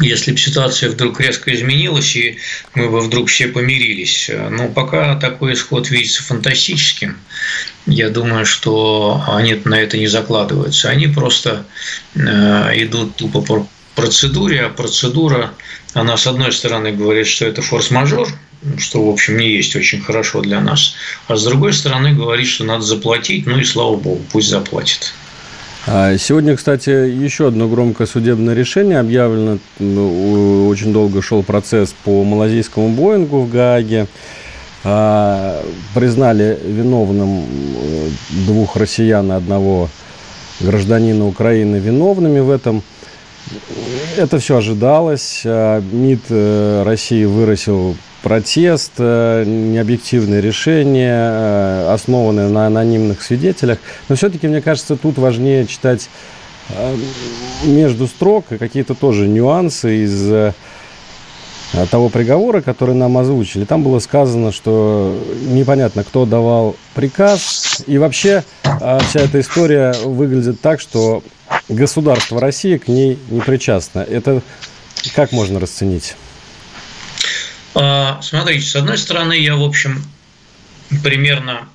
[0.00, 2.38] если бы ситуация вдруг резко изменилась, и
[2.74, 4.30] мы бы вдруг все помирились.
[4.50, 7.18] Но пока такой исход видится фантастическим.
[7.86, 10.88] Я думаю, что они на это не закладываются.
[10.88, 11.66] Они просто
[12.14, 15.52] идут тупо по процедуре, а процедура
[15.92, 18.28] она, с одной стороны, говорит, что это форс-мажор,
[18.78, 20.94] что, в общем, не есть очень хорошо для нас,
[21.26, 25.12] а с другой стороны, говорит, что надо заплатить, ну и слава богу, пусть заплатит.
[25.86, 29.58] А сегодня, кстати, еще одно громкое судебное решение объявлено.
[30.68, 34.06] Очень долго шел процесс по малазийскому Боингу в Гааге.
[34.82, 35.62] А,
[35.94, 38.08] признали виновным э,
[38.46, 39.90] двух россиян и одного
[40.60, 42.82] гражданина Украины виновными в этом–
[44.16, 45.42] это все ожидалось.
[45.44, 53.78] А, МИД э, России выросил протест, э, необъективные решения, э, основанные на анонимных свидетелях.
[54.08, 56.08] Но все-таки, мне кажется, тут важнее читать
[57.64, 60.52] между строк и какие-то тоже нюансы из
[61.90, 63.64] того приговора, который нам озвучили.
[63.64, 67.82] Там было сказано, что непонятно, кто давал приказ.
[67.88, 71.24] И вообще вся эта история выглядит так, что
[71.68, 74.00] государство России к ней не причастно.
[74.00, 74.40] Это
[75.16, 76.14] как можно расценить?
[77.82, 80.04] А, смотрите, с одной стороны, я, в общем,
[81.02, 81.66] примерно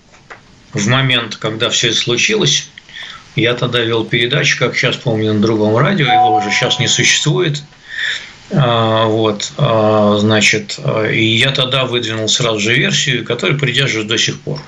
[0.72, 2.70] в момент, когда все это случилось,
[3.36, 7.64] я тогда вел передачу, как сейчас помню, на другом радио, его уже сейчас не существует.
[8.52, 10.80] А, вот, а, значит,
[11.12, 14.62] и я тогда выдвинул сразу же версию, которой придерживаюсь до сих пор,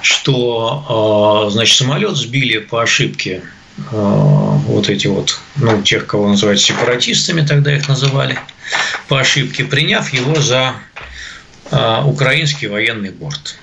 [0.00, 3.42] что, значит, самолет сбили по ошибке
[3.90, 8.38] вот эти вот, ну, тех, кого называют сепаратистами, тогда их называли,
[9.08, 10.74] по ошибке, приняв его за
[11.70, 13.56] э, украинский военный борт.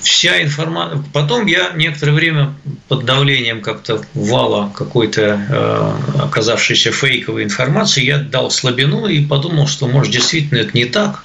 [0.00, 1.02] Вся информация...
[1.12, 2.54] Потом я некоторое время
[2.88, 9.88] под давлением как-то вала какой-то э, оказавшейся фейковой информации я дал слабину и подумал, что,
[9.88, 11.24] может, действительно это не так.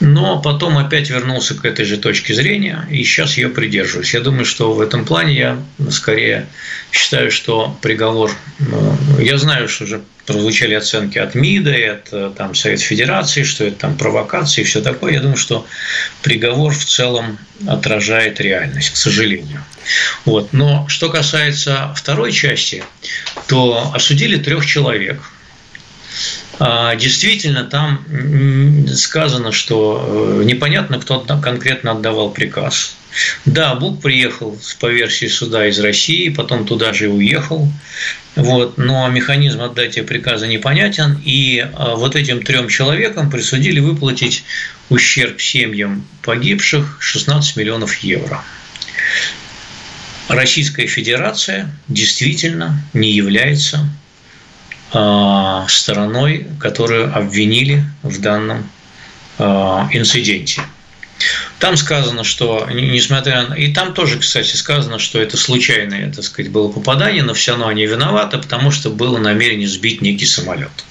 [0.00, 4.12] Но потом опять вернулся к этой же точке зрения, и сейчас ее придерживаюсь.
[4.12, 5.58] Я думаю, что в этом плане я
[5.90, 6.46] скорее
[6.90, 8.32] считаю, что приговор...
[8.58, 13.64] Ну, я знаю, что уже прозвучали оценки от МИДа от э, там, Совет Федерации, что
[13.64, 15.12] это там провокации и все такое.
[15.12, 15.66] Я думаю, что
[16.22, 19.62] приговор в целом отражает реальность, к сожалению.
[20.24, 20.52] Вот.
[20.52, 22.82] Но что касается второй части,
[23.46, 25.22] то осудили трех человек–
[26.58, 28.04] действительно, там
[28.94, 32.96] сказано, что э, непонятно, кто конкретно отдавал приказ.
[33.44, 37.70] Да, Бук приехал по версии суда из России, потом туда же и уехал.
[38.34, 44.44] Вот, но механизм отдатия приказа непонятен, и а, вот этим трем человекам присудили выплатить
[44.88, 48.42] ущерб семьям погибших 16 миллионов евро.
[50.28, 54.03] Российская Федерация действительно не является а,
[55.68, 58.68] стороной, которую обвинили в данном
[59.38, 60.62] а, инциденте.
[61.58, 63.54] Там сказано, что, несмотря на...
[63.54, 67.68] И там тоже, кстати, сказано, что это случайное, так сказать, было попадание, но все равно
[67.68, 70.84] они виноваты, потому что было намерение сбить некий самолет.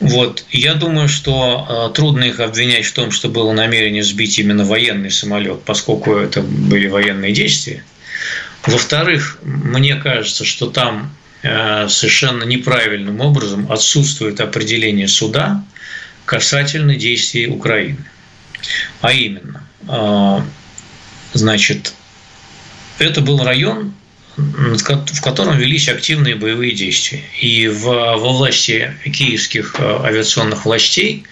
[0.00, 0.44] Вот.
[0.50, 5.10] Я думаю, что а, трудно их обвинять в том, что было намерение сбить именно военный
[5.10, 7.84] самолет, поскольку это были военные действия.
[8.64, 11.25] Во-вторых, мне кажется, что там Э,
[11.88, 15.62] совершенно неправильным образом отсутствует определение суда
[16.24, 18.04] касательно действий Украины.
[19.00, 20.40] А именно, э,
[21.32, 21.94] значит,
[22.98, 23.94] это был район,
[24.36, 27.22] в котором велись активные боевые действия.
[27.40, 31.24] И в, во власти киевских э, авиационных властей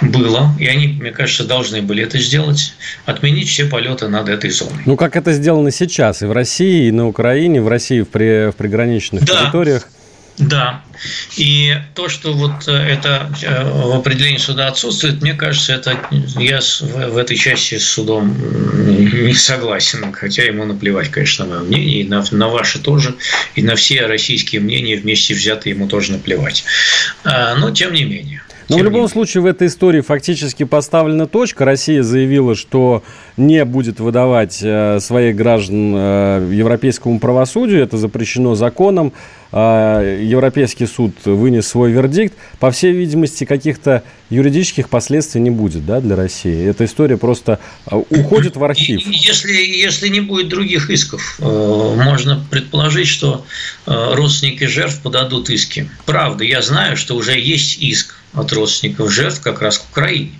[0.00, 2.74] было, и они, мне кажется, должны были это сделать,
[3.06, 4.82] отменить все полеты над этой зоной.
[4.86, 8.50] Ну, как это сделано сейчас и в России, и на Украине, в России в, при,
[8.50, 9.42] в приграничных да.
[9.42, 9.88] территориях.
[10.38, 10.82] Да.
[11.36, 15.98] И то, что вот э, это э, в определении суда отсутствует, мне кажется, это
[16.38, 18.36] я в этой части с судом
[18.86, 23.14] не согласен, хотя ему наплевать, конечно, на мое мнение, и на, на ваше тоже,
[23.54, 26.64] и на все российские мнения вместе взятые ему тоже наплевать.
[27.24, 28.43] А, но тем не менее.
[28.68, 31.64] Но в любом случае в этой истории фактически поставлена точка.
[31.64, 33.02] Россия заявила, что
[33.36, 37.82] не будет выдавать э, своих граждан э, европейскому правосудию.
[37.82, 39.12] Это запрещено законом.
[39.52, 42.34] Э, Европейский суд вынес свой вердикт.
[42.58, 46.66] По всей видимости, каких-то юридических последствий не будет да, для России.
[46.66, 49.02] Эта история просто уходит в архив.
[49.06, 53.44] Если, если не будет других исков, можно предположить, что
[53.86, 55.90] родственники жертв подадут иски.
[56.06, 60.38] Правда, я знаю, что уже есть иск от родственников жертв как раз к Украине.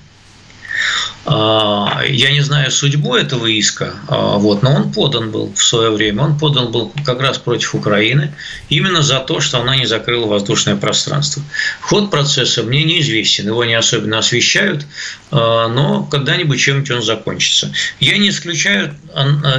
[1.26, 5.90] А, я не знаю судьбу этого иска, а, вот, но он подан был в свое
[5.90, 6.22] время.
[6.22, 8.32] Он подан был как раз против Украины,
[8.68, 11.42] именно за то, что она не закрыла воздушное пространство.
[11.80, 14.84] Ход процесса мне неизвестен, его не особенно освещают,
[15.30, 17.72] а, но когда-нибудь чем-нибудь он закончится.
[18.00, 18.94] Я не исключаю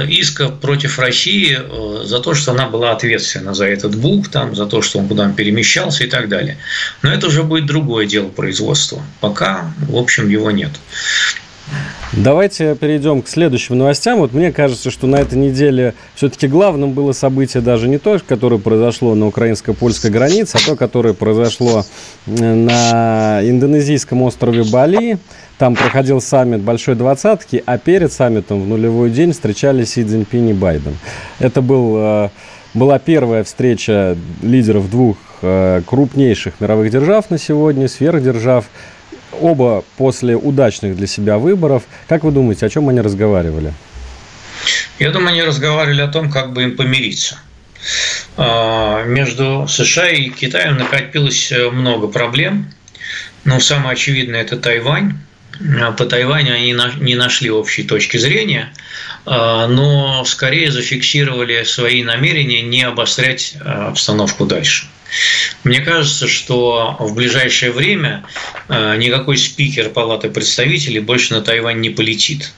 [0.08, 1.58] иска против России
[2.04, 5.32] за то, что она была ответственна за этот бук, там, за то, что он куда-то
[5.32, 6.58] перемещался и так далее.
[7.02, 9.02] Но это уже будет другое дело производства.
[9.20, 10.70] Пока, в общем, его нет.
[12.12, 14.18] Давайте перейдем к следующим новостям.
[14.18, 18.58] Вот мне кажется, что на этой неделе все-таки главным было событие даже не то, которое
[18.58, 21.84] произошло на украинско-польской границе, а то, которое произошло
[22.26, 25.18] э, на индонезийском острове Бали.
[25.58, 30.52] Там проходил саммит Большой Двадцатки, а перед саммитом в нулевой день встречались Си Цзиньпинь и
[30.52, 30.96] Байден.
[31.38, 32.28] Это был, э,
[32.72, 38.66] была первая встреча лидеров двух э, крупнейших мировых держав на сегодня, сверхдержав
[39.32, 41.84] оба после удачных для себя выборов.
[42.08, 43.72] Как вы думаете, о чем они разговаривали?
[44.98, 47.38] Я думаю, они разговаривали о том, как бы им помириться.
[48.36, 52.72] А, между США и Китаем накопилось э, много проблем.
[53.44, 55.18] Но самое очевидное– это Тайвань.
[55.80, 58.72] А, по Тайваню они не нашли общей точки зрения,
[59.24, 64.86] а, но скорее зафиксировали свои намерения не обострять обстановку дальше.
[65.64, 68.24] Мне кажется, что в ближайшее время
[68.68, 72.52] э, никакой спикер Палаты представителей больше на Тайвань не полетит.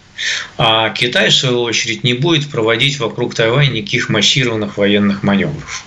[0.57, 5.85] А Китай, в свою очередь, не будет проводить вокруг Тайваня никаких массированных военных маневров.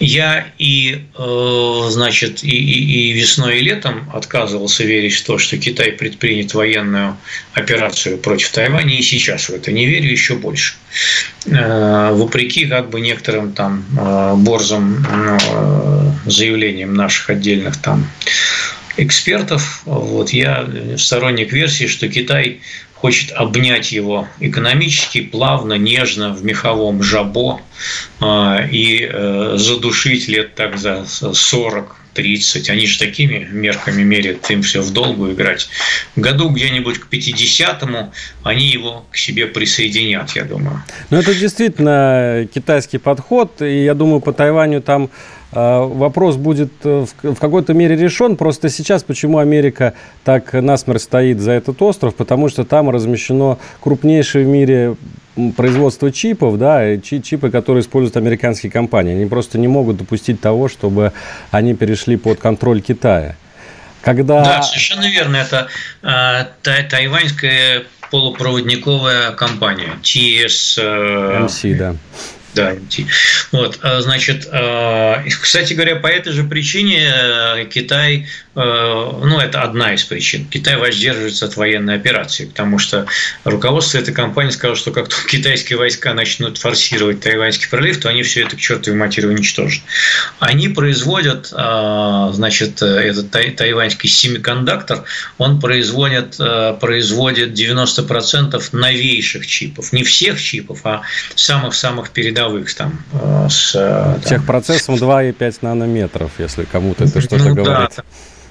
[0.00, 5.58] Я и, э, значит, и, и, и весной, и летом отказывался верить в то, что
[5.58, 7.16] Китай предпринят военную
[7.52, 10.74] операцию против Тайваня, и сейчас в это не верю еще больше.
[11.46, 15.04] Э, вопреки как бы некоторым там э, борзым
[16.26, 18.08] заявлениям наших отдельных там
[18.96, 22.60] экспертов, вот я сторонник версии, что Китай
[23.00, 27.60] хочет обнять его экономически, плавно, нежно, в меховом жабо
[28.20, 32.68] а, и э, задушить лет так за 40 30.
[32.70, 35.68] Они же такими мерками мерят, им все в долгу играть.
[36.16, 40.82] Году где-нибудь к 50-му они его к себе присоединят, я думаю.
[41.10, 43.62] Ну, это действительно китайский подход.
[43.62, 45.10] И я думаю, по Тайваню там
[45.52, 48.36] вопрос будет э, в какой-то мере решен.
[48.36, 52.14] Просто сейчас почему Америка так насмерть стоит за этот остров?
[52.14, 54.96] Потому что там размещено крупнейшее в мире
[55.56, 59.14] производство чипов, да, чипы, которые используют американские компании.
[59.14, 61.12] Они просто не могут допустить того, чтобы
[61.50, 63.36] они перешли под контроль Китая.
[64.02, 64.44] Когда...
[64.44, 65.36] Да, совершенно верно.
[65.36, 65.68] Это
[66.02, 70.78] э, тай тайваньская полупроводниковая компания TS...
[70.78, 71.94] Э, да
[72.58, 73.06] да, идти.
[73.52, 79.62] Вот, а, значит, а, кстати говоря, по этой же причине э, Китай, э, ну, это
[79.62, 83.06] одна из причин, Китай воздерживается от военной операции, потому что
[83.44, 88.24] руководство этой компании сказало, что как только китайские войска начнут форсировать Тайваньский пролив, то они
[88.24, 89.82] все это к чертовой матери уничтожат.
[90.40, 95.04] Они производят, а, значит, этот тайваньский семикондуктор,
[95.38, 99.92] он производит, э, производит 90% новейших чипов.
[99.92, 101.02] Не всех чипов, а
[101.36, 102.98] самых-самых передовых передовых там.
[103.12, 107.90] Э, с, э, там, Техпроцессом 2,5 нанометров, если кому-то это что-то ну, говорит.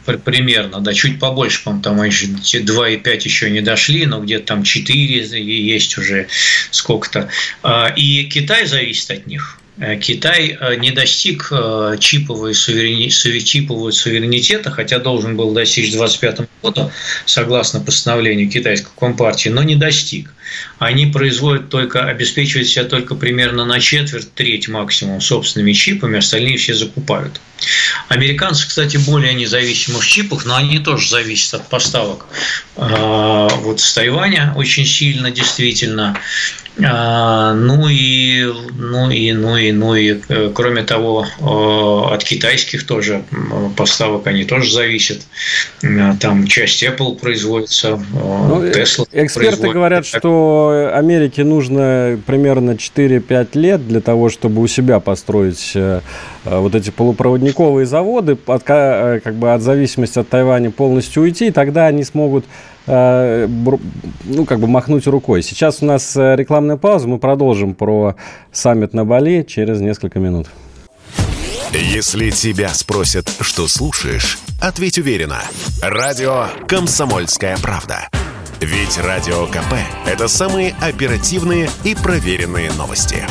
[0.05, 4.63] Да, примерно, да, чуть побольше, по-моему, там еще 2,5 еще не дошли, но где-то там
[4.63, 6.27] 4 есть уже
[6.71, 7.29] сколько-то.
[7.62, 9.60] А, и Китай зависит от них.
[9.79, 11.51] Э, Китай не достиг
[11.99, 16.91] чипового суверенитета, хотя должен был достичь в 2025 году,
[17.25, 20.33] согласно постановлению китайской компартии, но не достиг
[20.79, 26.73] они производят только, обеспечивают себя только примерно на четверть, треть максимум собственными чипами, остальные все
[26.73, 27.41] закупают.
[28.07, 32.27] Американцы, кстати, более независимы в чипах, но они тоже зависят от поставок
[32.75, 36.19] а, вот с Тайваня очень сильно, действительно.
[36.83, 38.45] А, ну и,
[38.77, 43.23] ну и, ну и, ну и, э, кроме того, от китайских тоже
[43.75, 45.21] поставок они тоже зависят.
[46.19, 49.07] Там часть Apple производится, ну, Tesla.
[49.11, 56.01] Эксперты говорят, что Америке нужно примерно 4-5 лет для того, чтобы у себя построить э,
[56.43, 61.51] вот эти полупроводниковые заводы, от, э, как бы от зависимости от Тайваня полностью уйти, и
[61.51, 65.43] тогда они смогут Э, ну, как бы махнуть рукой.
[65.43, 68.15] Сейчас у нас э, рекламная пауза, мы продолжим про
[68.51, 70.47] саммит на Бали через несколько минут.
[71.73, 75.41] Если тебя спросят, что слушаешь, ответь уверенно.
[75.81, 78.07] Радио «Комсомольская правда».
[78.61, 79.75] Ведь Радио КП–
[80.07, 83.27] это самые оперативные и проверенные новости.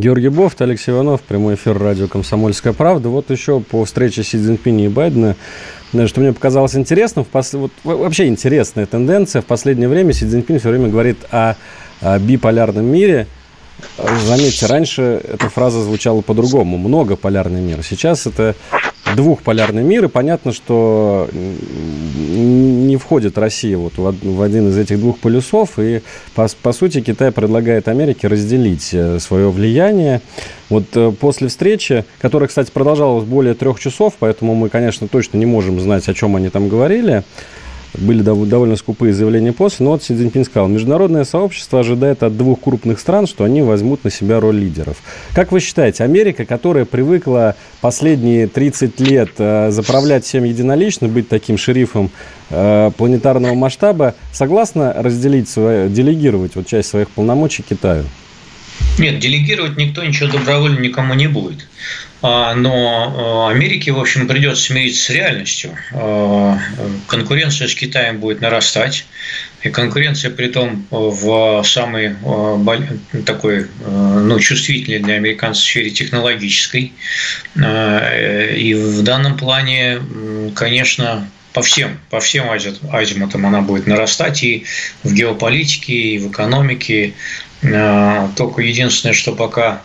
[0.00, 3.10] Георгий Бофт, Алексей Иванов, прямой эфир радио «Комсомольская правда».
[3.10, 5.36] Вот еще по встрече Си Цзиньпиня и Байдена,
[5.92, 7.52] э, что мне показалось интересным, пос...
[7.52, 9.42] вот, вообще интересная тенденция.
[9.42, 11.54] В последнее время Си Цзиньпин все время говорит о,
[12.00, 13.26] о биполярном мире.
[14.24, 16.78] Заметьте, раньше эта фраза звучала по-другому.
[16.78, 17.82] Многополярный мир.
[17.82, 18.54] Сейчас это
[19.16, 25.78] двухполярный мир, и понятно, что не входит Россия вот в один из этих двух полюсов,
[25.78, 26.02] и
[26.34, 30.20] по, по сути Китай предлагает Америке разделить э, свое влияние.
[30.68, 35.46] Вот э, после встречи, которая, кстати, продолжалась более трех часов, поэтому мы, конечно, точно не
[35.46, 37.24] можем знать, о чем они там говорили,
[37.94, 42.60] были довольно скупые заявления после, но вот Си Цзиньпин сказал, международное сообщество ожидает от двух
[42.60, 44.98] крупных стран, что они возьмут на себя роль лидеров.
[45.34, 51.58] Как вы считаете, Америка, которая привыкла последние 30 лет э, заправлять всем единолично, быть таким
[51.58, 52.10] шерифом
[52.50, 58.04] э, планетарного масштаба, согласна разделить, свое, делегировать вот часть своих полномочий Китаю?
[58.98, 61.66] Нет, делегировать никто ничего добровольно никому не будет.
[62.22, 65.74] А, но а, Америке, в общем, придется смириться с реальностью.
[65.92, 66.58] А,
[67.06, 69.06] конкуренция с Китаем будет нарастать.
[69.62, 72.16] И конкуренция, при том, в самой
[73.26, 76.94] такой ну, чувствительной для американцев сфере технологической.
[77.54, 80.00] И в данном плане,
[80.54, 82.46] конечно, по всем, по всем
[82.90, 84.64] азимутам она будет нарастать и
[85.02, 87.12] в геополитике, и в экономике.
[87.60, 89.82] Только единственное, что пока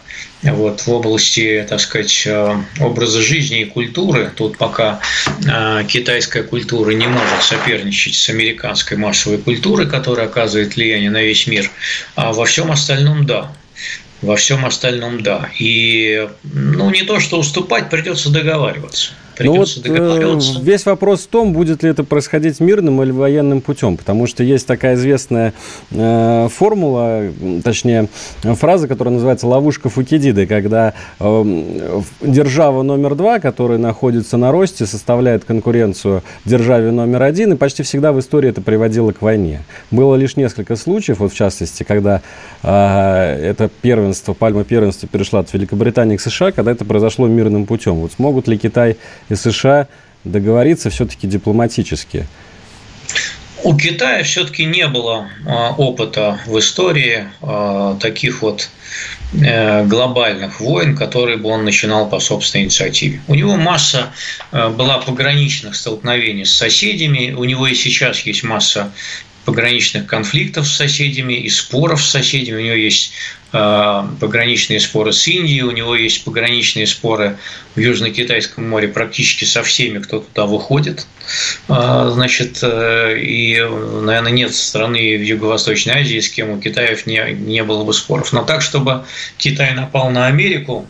[0.53, 4.31] вот, в области, так сказать, э, образа жизни и культуры.
[4.35, 4.99] Тут пока
[5.45, 11.47] э, китайская культура не может соперничать с американской массовой культурой, которая оказывает влияние на весь
[11.47, 11.69] мир,
[12.15, 13.51] а во всем остальном– да.
[14.21, 15.49] Во всем остальном– да.
[15.57, 19.13] И ну, не то, что уступать, придется договариваться.
[19.39, 23.97] Ну вот э, весь вопрос в том, будет ли это происходить мирным или военным путем,
[23.97, 25.53] потому что есть такая известная
[25.91, 27.23] э, формула,
[27.63, 28.07] точнее
[28.41, 35.45] фраза, которая называется ловушка Фукидиды, когда э, держава номер два, которая находится на росте, составляет
[35.45, 39.63] конкуренцию державе номер один, и почти всегда в истории это приводило к войне.
[39.91, 42.21] Было лишь несколько случаев, вот в частности, когда
[42.63, 47.95] э, это первенство, пальма первенства перешла от Великобритании к США, когда это произошло мирным путем.
[47.95, 48.97] Вот смогут ли Китай
[49.29, 49.87] и США
[50.23, 52.27] договориться все-таки дипломатически?
[53.63, 58.69] У Китая все-таки не было а, опыта в истории а, таких вот
[59.33, 63.21] э, глобальных войн, которые бы он начинал по собственной инициативе.
[63.27, 64.13] У него масса
[64.51, 68.91] э, была пограничных столкновений с соседями, у него и сейчас есть масса
[69.45, 72.57] пограничных конфликтов с соседями и споров с соседями.
[72.57, 73.11] У него есть
[73.53, 77.37] э, пограничные споры с Индией, у него есть пограничные споры
[77.75, 81.05] в Южно-Китайском море практически со всеми, кто туда выходит.
[81.69, 83.59] Э, значит, э, и,
[84.01, 88.33] наверное, нет страны в Юго-Восточной Азии, с кем у Китаев не, не было бы споров.
[88.33, 89.05] Но так, чтобы
[89.37, 90.87] Китай напал на Америку,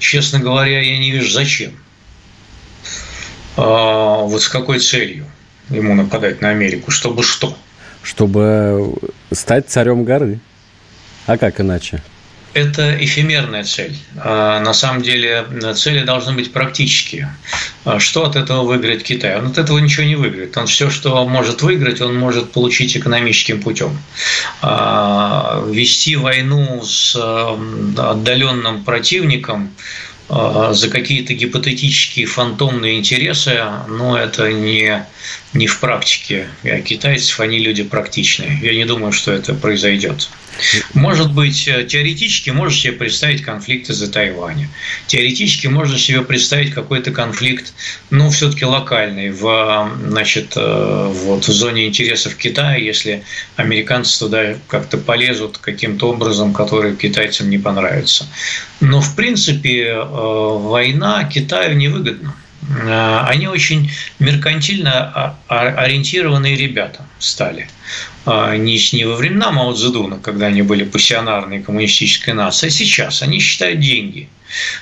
[0.00, 1.72] честно говоря, я не вижу зачем.
[3.54, 5.26] Вот с какой целью
[5.72, 7.56] ему нападать на Америку, чтобы что?
[8.02, 8.94] Чтобы
[9.32, 10.38] стать царем горы.
[11.26, 12.02] А как иначе?
[12.54, 13.96] это эфемерная цель.
[14.16, 15.44] А на самом деле
[15.74, 17.34] цели должны быть практические.
[17.84, 19.38] А что от этого выиграет Китай?
[19.38, 20.56] Он от этого ничего не выиграет.
[20.56, 23.98] Он все, что может выиграть, он может получить экономическим путем.
[24.60, 29.70] А вести войну с отдаленным противником
[30.32, 35.04] за какие-то гипотетические фантомные интересы, ну, это не
[35.52, 36.48] не в практике.
[36.64, 38.58] А китайцев, они люди практичные.
[38.62, 40.30] Я не думаю, что это произойдет.
[40.94, 44.68] Может быть, э, теоретически можно себе представить конфликт из-за Тайваня.
[45.06, 47.72] Теоретически можно себе представить какой-то конфликт,
[48.10, 53.24] ну, все-таки локальный, в, значит, э, вот, в зоне интересов Китая, если
[53.56, 58.26] американцы туда как-то полезут каким-то образом, который китайцам не понравится.
[58.80, 62.34] Но, в принципе, э, война Китаю невыгодна.
[62.70, 67.68] Они очень меркантильно ориентированные ребята стали.
[68.24, 73.22] А, не, не во времена Мао Цзэдуна, когда они были пассионарной коммунистической нацией, а сейчас
[73.22, 74.28] они считают деньги–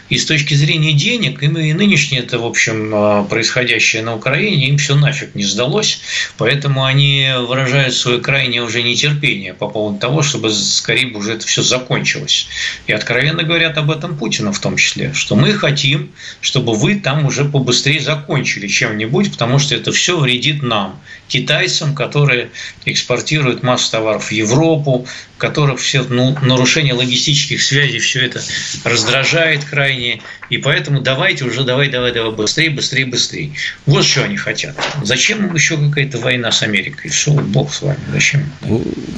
[0.08, 4.68] и с точки зрения денег, им и нынешнее это, в общем, а, происходящее на Украине,
[4.68, 6.00] им все нафиг не сдалось,
[6.36, 11.46] поэтому они выражают свое крайнее уже нетерпение по поводу того, чтобы скорее бы уже это
[11.46, 12.48] все закончилось.
[12.86, 16.10] И откровенно говорят об этом Путина в том числе, что мы хотим,
[16.40, 22.50] чтобы вы там уже побыстрее закончили чем-нибудь, потому что это все вредит нам, китайцам, которые
[22.84, 25.06] экспортируют массу товаров в Европу,
[25.40, 28.40] которых все ну, нарушение логистических связей все это
[28.84, 30.20] раздражает крайне,
[30.50, 33.52] и поэтому давайте уже, давай, давай, давай, быстрее, быстрее, быстрее.
[33.86, 34.76] Вот что они хотят.
[35.02, 37.10] Зачем им еще какая-то война с Америкой?
[37.10, 38.44] Все, бог с вами, зачем?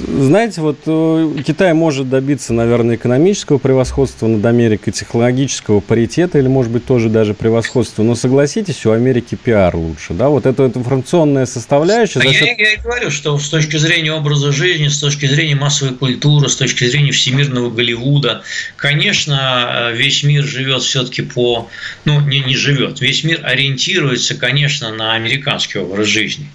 [0.07, 6.71] Знаете, вот э, Китай может добиться, наверное, экономического превосходства над Америкой, технологического паритета или, может
[6.71, 8.05] быть, тоже даже превосходства.
[8.05, 10.29] Но согласитесь, у Америки пиар лучше, да?
[10.29, 12.21] Вот эта, эта информационная составляющая.
[12.21, 12.47] А счет...
[12.47, 16.12] я, я и говорю, что с точки зрения образа жизни, с точки зрения массовой культуры,
[16.13, 18.43] культура, с точки зрения всемирного Голливуда.
[18.77, 21.69] Конечно, весь мир живет все-таки по...
[22.05, 23.01] Ну, не, не живет.
[23.01, 26.47] Весь мир ориентируется, конечно, на американский образ жизни.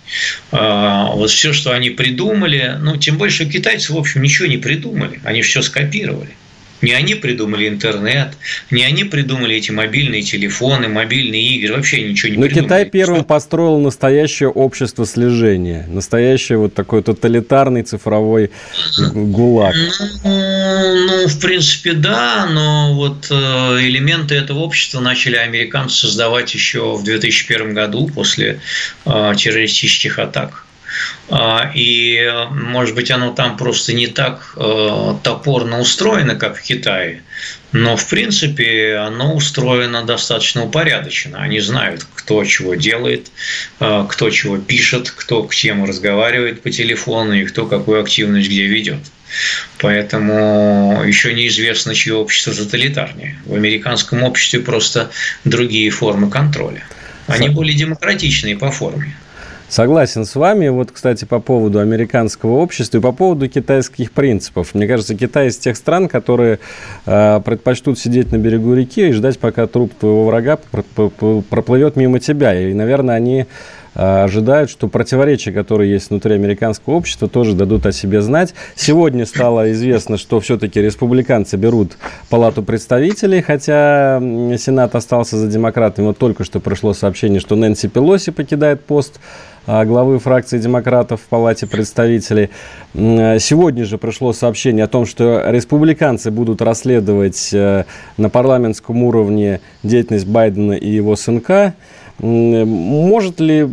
[0.51, 5.19] А, вот все, что они придумали, ну, тем больше китайцы, в общем, ничего не придумали.
[5.23, 6.35] Они все скопировали.
[6.81, 8.33] Не они придумали интернет,
[8.71, 12.65] не они придумали эти мобильные телефоны, мобильные игры, вообще ничего не Но придумали.
[12.65, 13.25] Китай первым Что?
[13.25, 18.51] построил настоящее общество слежения, настоящий вот такой тоталитарный цифровой
[19.13, 19.75] гулаг.
[20.23, 23.33] Ну, ну, в принципе, да, но вот э,
[23.81, 28.61] элементы этого общества начали американцы создавать еще в 2001 году после
[29.05, 30.66] э, террористических атак.
[31.29, 37.21] А, и, может быть, оно там просто не так э, топорно устроено, как в Китае,
[37.71, 41.39] но, в принципе, оно устроено достаточно упорядоченно.
[41.39, 43.27] Они знают, кто чего делает,
[43.79, 48.65] э, кто чего пишет, кто к тему разговаривает по телефону и кто какую активность где
[48.65, 48.99] ведет.
[49.79, 53.37] Поэтому еще неизвестно, чье общество тоталитарнее.
[53.45, 55.11] В американском обществе просто
[55.43, 56.83] другие формы контроля.
[57.27, 59.15] Они более демократичные по форме.
[59.69, 60.69] Согласен с вами.
[60.69, 64.73] Вот, кстати, по поводу американского общества и по поводу китайских принципов.
[64.73, 66.59] Мне кажется, Китай из тех стран, которые
[67.05, 70.57] э, предпочтут сидеть на берегу реки и ждать, пока труп твоего врага
[71.49, 72.57] проплывет мимо тебя.
[72.57, 73.45] И, наверное, они
[73.99, 78.53] а, ожидают, что противоречия, которые есть внутри американского общества, тоже дадут о себе знать.
[78.75, 81.97] Сегодня стало известно, что все-таки республиканцы берут
[82.29, 84.19] Палату представителей, хотя
[84.57, 86.05] Сенат остался за демократами.
[86.05, 89.19] Вот только что пришло сообщение, что Нэнси Пелоси покидает пост
[89.67, 92.49] главы фракции демократов в Палате представителей.
[92.93, 97.83] Сегодня же пришло сообщение о том, что республиканцы будут расследовать э,
[98.15, 101.75] на парламентском уровне деятельность Байдена и его сынка.
[102.19, 103.67] Может ли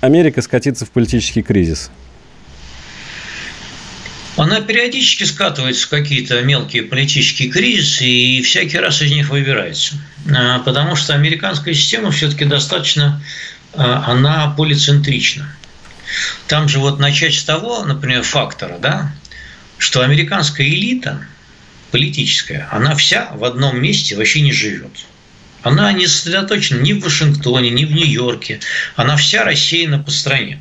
[0.00, 1.90] Америка скатиться в политический кризис?
[4.36, 9.96] Она периодически скатывается в какие-то мелкие политические кризисы и всякий раз из них выбирается.
[10.34, 13.22] А, потому что американская система все-таки достаточно, а,
[13.76, 15.48] она полицентрична.
[16.46, 19.12] Там же вот начать с того, например, фактора, да,
[19.78, 21.26] что американская элита
[21.90, 25.06] политическая, она вся в одном месте вообще не живет.
[25.62, 28.60] Она не сосредоточена ни в Вашингтоне, ни в Нью-Йорке.
[28.94, 30.60] Она вся рассеяна по стране.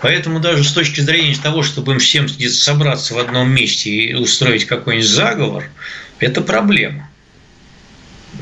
[0.00, 4.66] Поэтому даже с точки зрения того, чтобы им всем собраться в одном месте и устроить
[4.66, 5.64] какой-нибудь заговор,
[6.20, 7.10] это проблема.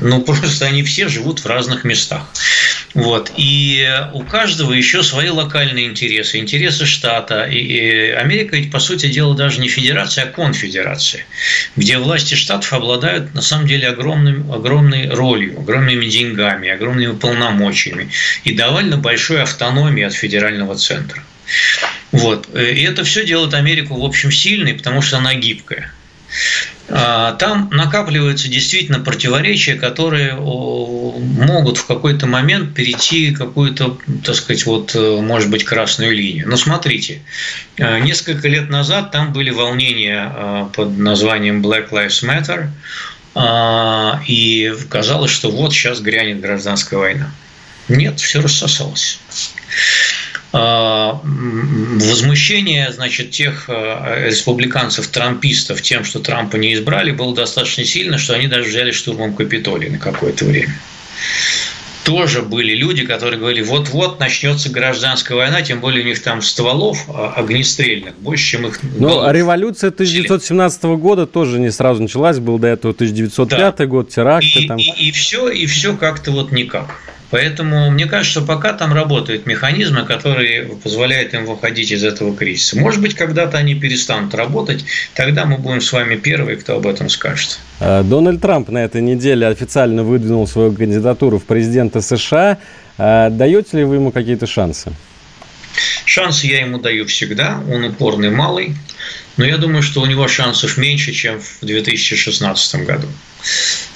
[0.01, 2.29] Ну, просто они все живут в разных местах.
[2.93, 3.31] Вот.
[3.37, 7.45] И у каждого еще свои локальные интересы, интересы штата.
[7.45, 11.25] И Америка ведь, по сути дела, даже не федерация, а конфедерация,
[11.75, 18.09] где власти штатов обладают, на самом деле, огромным, огромной ролью, огромными деньгами, огромными полномочиями
[18.43, 21.23] и довольно большой автономией от федерального центра.
[22.11, 22.47] Вот.
[22.55, 25.91] И это все делает Америку, в общем, сильной, потому что она гибкая.
[26.95, 34.93] А, там накапливаются действительно противоречия, которые могут в какой-то момент перейти какую-то, так сказать, вот,
[34.93, 36.47] э, может быть, красную линию.
[36.47, 37.23] Но смотрите,
[37.77, 42.67] э, несколько лет назад там были волнения э, под названием Black Lives Matter,
[44.27, 47.31] и казалось, что вот сейчас грянет гражданская война.
[47.89, 49.19] Нет, все рассосалось.
[50.53, 58.69] Возмущение, значит, тех республиканцев-трампистов тем, что Трампа не избрали, было достаточно сильно, что они даже
[58.69, 60.75] взяли штурмом Капитолий на какое-то время
[62.03, 67.05] тоже были люди, которые говорили, вот-вот начнется гражданская война, тем более у них там стволов
[67.07, 72.59] а, огнестрельных больше, чем их Ну, а революция 1917 года тоже не сразу началась, был
[72.59, 73.85] до этого 1905 да.
[73.85, 74.77] год, теракты и, там.
[74.77, 76.99] И, и все, и все как-то вот никак.
[77.33, 82.77] Поэтому мне кажется, что пока там работают механизмы, которые позволяют им выходить из этого кризиса.
[82.77, 87.09] Может быть, когда-то они перестанут работать, тогда мы будем с вами первые, кто об этом
[87.09, 87.57] скажет.
[87.79, 92.59] А, Дональд Трамп на этой неделе официально выдвинул свою кандидатуру в президенты США.
[92.99, 94.91] А, даете ли вы ему какие-то шансы?
[96.05, 97.63] Шансы я ему даю всегда.
[97.67, 98.75] Он упорный малый.
[99.37, 103.07] Но я думаю, что у него шансов меньше, чем в 2016 году.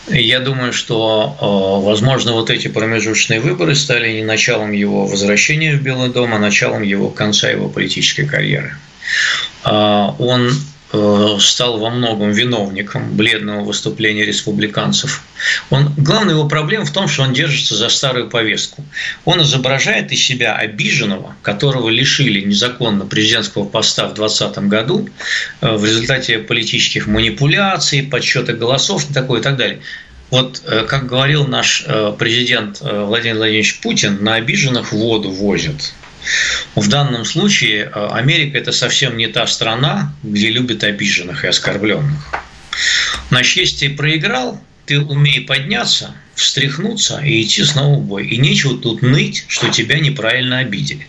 [0.10, 5.82] Я думаю, что, э, возможно, вот эти промежуточные выборы стали не началом его возвращения в
[5.82, 8.78] Белый дом, а началом его конца его политической карьеры.
[9.64, 10.51] А, он
[10.92, 15.22] стал во многом виновником бледного выступления республиканцев.
[15.70, 18.84] Он, главная его проблема в том, что он держится за старую повестку.
[19.26, 25.10] Он изображает из себя обиженного, которого лишили незаконно президентского поста в 2020 году
[25.60, 29.80] э, в результате политических манипуляций, подсчета голосов и такое и так далее.
[30.30, 31.86] Вот, э, как говорил наш
[32.18, 35.94] президент Владимир Владимирович Путин, на обиженных воду возят.
[36.75, 42.19] В данном случае э, Америка– это совсем не та страна, где любят обиженных и оскорбленных.
[43.30, 48.28] Значит, если ты проиграл, ты умей подняться, встряхнуться и идти снова в бой.
[48.28, 51.07] И нечего тут ныть, что тебя неправильно обидели.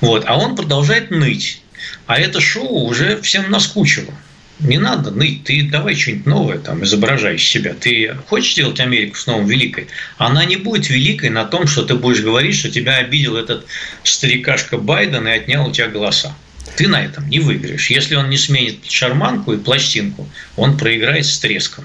[0.00, 0.24] Вот.
[0.26, 1.62] А он продолжает ныть.
[2.06, 4.12] А это шоу уже всем наскучило.
[4.60, 7.74] Не надо ныть, ты давай что-нибудь новое там изображай из себя.
[7.78, 9.88] Ты хочешь сделать Америку снова великой?
[10.16, 13.66] Она не будет великой на том, что ты будешь говорить, что тебя обидел этот
[14.04, 16.34] старикашка Байден и отнял у тебя голоса.
[16.76, 17.90] Ты на этом не выиграешь.
[17.90, 21.84] Если он не сменит шарманку и пластинку, он проиграет с треском.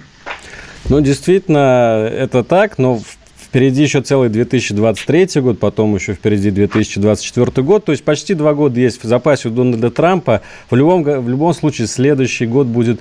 [0.88, 3.01] Ну, действительно, это так, но
[3.50, 7.84] Впереди еще целый 2023 год, потом еще впереди 2024 год.
[7.84, 10.41] То есть почти два года есть в запасе у Дональда Трампа.
[10.70, 13.00] В любом, в любом случае следующий год будет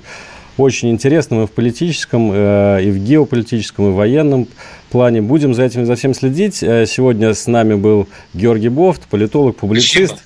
[0.57, 4.47] очень интересным и в политическом, э, и в геополитическом, и в военном
[4.89, 5.21] плане.
[5.21, 6.63] Будем за этим за всем следить.
[6.63, 10.15] Э, сегодня с нами был Георгий Бофт, политолог, публицист.
[10.15, 10.19] Спасибо.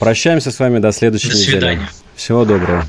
[0.00, 1.50] Прощаемся с вами до следующей до недели.
[1.50, 1.88] Свидания.
[2.16, 2.84] Всего доброго.